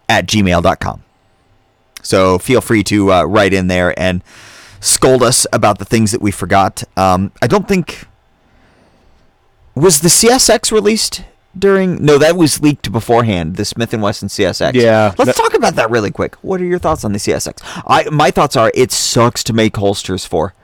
[0.09, 1.05] at gmail.com.
[2.03, 4.23] So feel free to uh, write in there and
[4.81, 6.85] scold us about the things that we forgot.
[6.97, 8.07] Um, I don't think
[9.79, 11.23] was the CSX released
[11.59, 12.05] during.
[12.05, 13.57] No, that was leaked beforehand.
[13.57, 14.75] The Smith and Wesson CSX.
[14.75, 16.35] Yeah, Let's that- talk about that really quick.
[16.37, 17.61] What are your thoughts on the CSX?
[17.87, 20.55] I my thoughts are it sucks to make holsters for.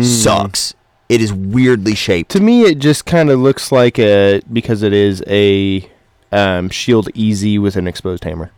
[0.00, 0.74] Sucks.
[1.08, 2.30] It is weirdly shaped.
[2.32, 5.88] To me, it just kind of looks like a because it is a
[6.32, 8.50] um, shield easy with an exposed hammer.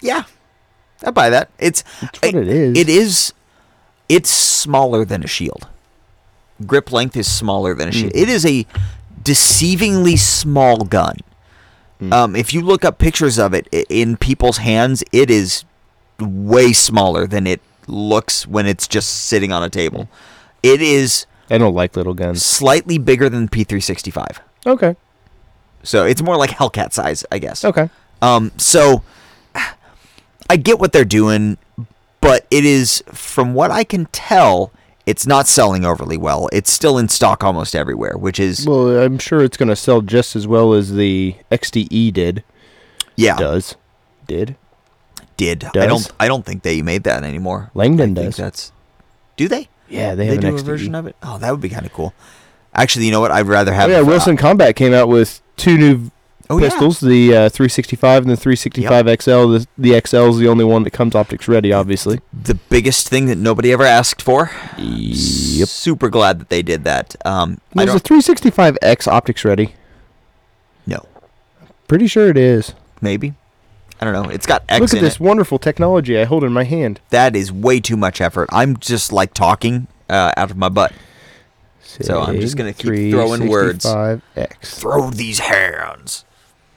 [0.00, 0.24] Yeah,
[1.04, 1.50] I buy that.
[1.58, 2.78] It's That's what it is.
[2.78, 3.32] It is.
[4.08, 5.68] It's smaller than a shield.
[6.66, 8.12] Grip length is smaller than a shield.
[8.14, 8.66] It is a
[9.22, 11.16] deceivingly small gun.
[12.10, 15.64] Um, if you look up pictures of it in people's hands, it is
[16.18, 20.08] way smaller than it looks when it's just sitting on a table.
[20.64, 22.44] It is I don't like little guns.
[22.44, 24.38] slightly bigger than the P365.
[24.66, 24.96] Okay.
[25.84, 27.64] So it's more like Hellcat size, I guess.
[27.64, 27.88] Okay.
[28.20, 29.04] Um, so
[30.48, 31.56] I get what they're doing,
[32.20, 34.72] but it is, from what I can tell,
[35.06, 36.48] it's not selling overly well.
[36.52, 40.00] It's still in stock almost everywhere, which is Well, I'm sure it's going to sell
[40.00, 42.44] just as well as the XDE did.
[43.16, 43.74] yeah Does.
[44.28, 44.56] Did.
[45.36, 45.64] did.
[45.76, 47.70] I don't I don't think they made that anymore.
[47.74, 48.36] Langdon I think does.
[48.36, 48.72] That's
[49.36, 49.68] do they?
[49.88, 50.64] Yeah, they They, have do an a XDE.
[50.64, 51.16] version of it.
[51.22, 52.14] Oh, that would be kind of cool.
[52.74, 53.30] Actually, you know what?
[53.32, 53.88] I'd rather have.
[53.90, 56.10] Oh, yeah, the- uh, Wilson Combat came out with two new
[56.52, 56.68] Oh, yeah.
[56.68, 59.30] pistols, the uh, 365 and the 365 XL.
[59.48, 62.20] The, the XL is the only one that comes optics ready, obviously.
[62.32, 64.50] The biggest thing that nobody ever asked for.
[64.78, 65.68] Yep.
[65.68, 67.16] Super glad that they did that.
[67.24, 69.74] Um, I There's 365X optics ready.
[70.86, 71.06] no,
[71.88, 72.74] Pretty sure it is.
[73.00, 73.34] maybe.
[74.00, 74.30] I don't know.
[74.30, 75.20] It's got X Look at this it.
[75.20, 77.00] wonderful technology I hold in my hand.
[77.10, 78.48] That is way too much effort.
[78.52, 80.92] I'm just like talking uh, out of my butt.
[81.82, 83.84] So I'm just gonna keep throwing words.
[83.84, 84.56] 365X.
[84.62, 86.24] Throw these hands.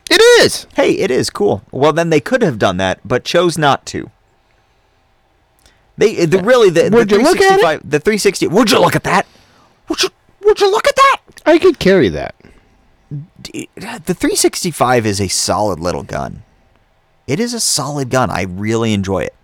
[0.09, 0.67] It is.
[0.75, 1.63] Hey, it is cool.
[1.71, 4.11] Well, then they could have done that, but chose not to.
[5.97, 7.61] They the, really the, Would the you look at it?
[7.61, 8.47] 365 the 360.
[8.47, 9.25] Would you look at that?
[9.89, 10.09] Would you
[10.43, 11.17] Would you look at that?
[11.45, 12.35] I could carry that.
[13.09, 16.43] The 365 is a solid little gun.
[17.27, 18.29] It is a solid gun.
[18.29, 19.35] I really enjoy it.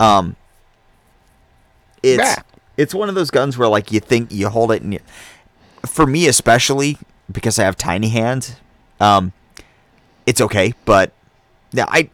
[0.00, 0.36] Um,
[2.02, 2.42] it's Yeah.
[2.76, 5.00] it's one of those guns where like you think you hold it and you,
[5.86, 6.96] for me especially
[7.30, 8.56] because I have tiny hands,
[8.98, 9.32] um,
[10.26, 10.74] it's okay.
[10.84, 11.12] But
[11.72, 12.08] yeah, I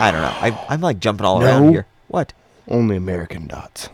[0.00, 0.34] I don't know.
[0.40, 1.72] I I'm like jumping all around No.
[1.72, 1.86] here.
[2.08, 2.32] What?
[2.68, 3.88] Only American dots.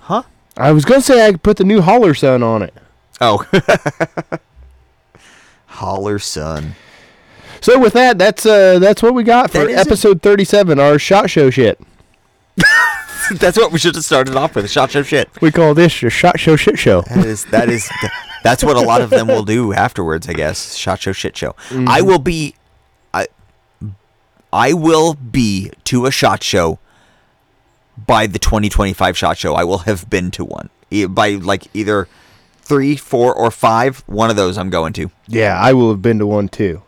[0.00, 0.22] Huh?
[0.56, 2.74] I was gonna say I could put the new Holler Sun on it.
[3.20, 3.44] Oh.
[5.66, 6.74] Holler son.
[7.60, 9.86] So with that, that's uh that's what we got for That is it.
[9.86, 10.78] episode thirty-seven.
[10.78, 11.78] Our shot show shit.
[13.32, 14.70] That's what we should have started off with.
[14.70, 15.28] Shot show shit.
[15.42, 17.02] We call this your shot show shit show.
[17.02, 17.86] That is that is
[18.42, 20.74] that's what a lot of them will do afterwards, I guess.
[20.76, 21.54] Shot show, shit show.
[21.70, 22.57] I will be, I,
[24.52, 26.78] I will be to a shot show
[28.06, 29.54] by the 2025 shot show.
[29.54, 30.70] I will have been to one
[31.10, 32.08] by like either
[32.60, 34.02] three, four, or five.
[34.06, 35.10] One of those I'm going to.
[35.26, 36.82] Yeah, I will have been to one too.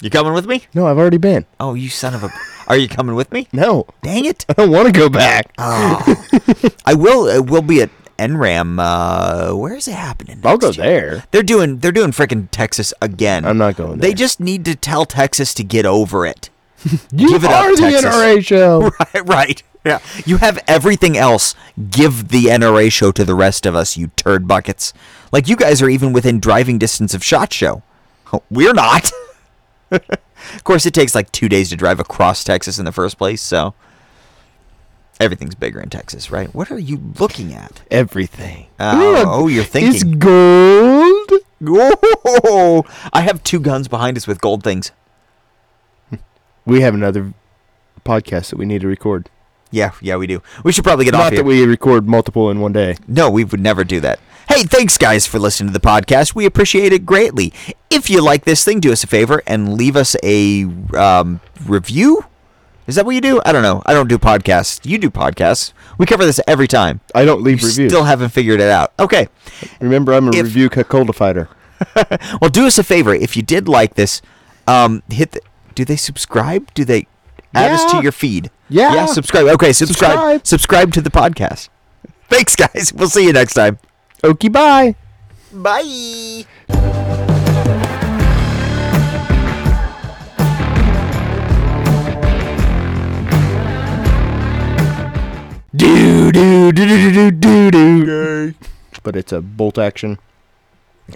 [0.00, 0.64] You coming with me?
[0.74, 1.46] No, I've already been.
[1.60, 2.30] Oh, you son of a!
[2.66, 3.46] Are you coming with me?
[3.52, 4.44] No, Dang it!
[4.48, 5.52] I don't want to go back.
[5.58, 7.28] I will.
[7.28, 8.78] Uh, we'll be at NRAAM.
[8.80, 10.40] Uh, where is it happening?
[10.44, 10.82] I'll go year?
[10.84, 11.24] there.
[11.30, 13.44] They're doing they're doing frickin' Texas again.
[13.44, 16.50] I'm not going They just need to tell Texas to get over it.
[17.12, 18.04] You give it up, are the Texas.
[18.04, 18.90] NRA show.
[19.14, 19.62] right, right.
[19.84, 19.98] Yeah.
[20.24, 21.54] You have everything else.
[21.90, 24.92] Give the NRA show to the rest of us, you turd buckets.
[25.32, 27.82] Like you guys are even within driving distance of Shot Show.
[28.50, 29.10] We're not.
[29.90, 33.42] of course, it takes like two days to drive across Texas in the first place,
[33.42, 33.74] so
[35.20, 36.52] everything's bigger in Texas, right?
[36.54, 37.82] What are you looking at?
[37.90, 38.66] Everything.
[38.80, 39.92] Oh, Look, oh, you're thinking.
[39.94, 40.18] It's thinking.
[40.18, 41.30] gold.
[41.64, 44.90] Oh, I have two guns behind us with gold things.
[46.64, 47.32] We have another
[48.04, 49.28] podcast that we need to record.
[49.70, 50.42] Yeah, yeah, we do.
[50.64, 51.38] We should probably get Not off here.
[51.38, 52.96] that we record multiple in one day.
[53.08, 54.20] No, we would never do that.
[54.48, 56.34] Hey, thanks guys for listening to the podcast.
[56.34, 57.54] We appreciate it greatly.
[57.88, 62.26] If you like this thing, do us a favor and leave us a um, review.
[62.86, 63.40] Is that what you do?
[63.46, 63.82] I don't know.
[63.86, 64.84] I don't do podcasts.
[64.84, 65.72] You do podcasts.
[65.96, 67.00] We cover this every time.
[67.14, 67.90] I don't leave You reviews.
[67.92, 68.92] still haven't figured it out.
[68.98, 69.28] Okay.
[69.80, 71.48] Remember, I'm a If- review fighter.
[72.40, 73.14] Well, do us a favor.
[73.14, 74.20] If you did like this,
[74.66, 75.40] um, hit the.
[75.74, 76.72] Do they subscribe?
[76.74, 77.06] Do they
[77.54, 78.50] add us to your feed?
[78.68, 78.94] Yeah.
[78.94, 79.46] Yeah, subscribe.
[79.46, 80.12] Okay, subscribe.
[80.12, 80.46] Subscribe.
[80.46, 81.68] Subscribe to the podcast.
[82.28, 82.92] Thanks, guys.
[82.94, 83.78] We'll see you next time.
[84.24, 84.94] Okay, bye.
[85.52, 86.46] Bye.
[95.74, 98.54] Do do do do do do do.
[99.02, 100.18] But it's a bolt action.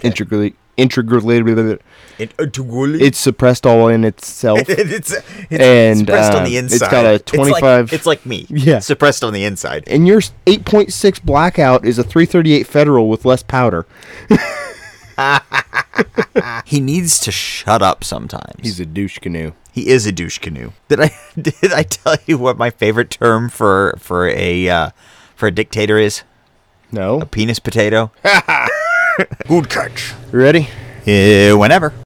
[0.03, 1.79] Integrally, integrally.
[2.19, 4.61] It's suppressed all in itself.
[4.67, 6.91] it's, it's And, suppressed on um, the it's inside.
[6.91, 8.45] got a It's like- 25 It's like, me.
[8.49, 8.79] Yeah.
[8.79, 9.83] Suppressed on the inside.
[9.87, 13.85] and your 8.6 blackout is a 338 Federal with less powder.
[16.65, 18.53] He needs to shut up sometimes.
[18.61, 19.53] He's a douche canoe.
[19.71, 20.71] he is a douche canoe.
[20.89, 21.11] Did I
[21.41, 24.89] did I tell you what my favorite term for for a uh,
[25.35, 26.21] for a dictator is?
[26.91, 27.21] No.
[27.21, 28.11] A penis potato.
[29.47, 30.13] Good catch.
[30.31, 30.67] Ready?
[31.07, 31.93] Uh, whenever.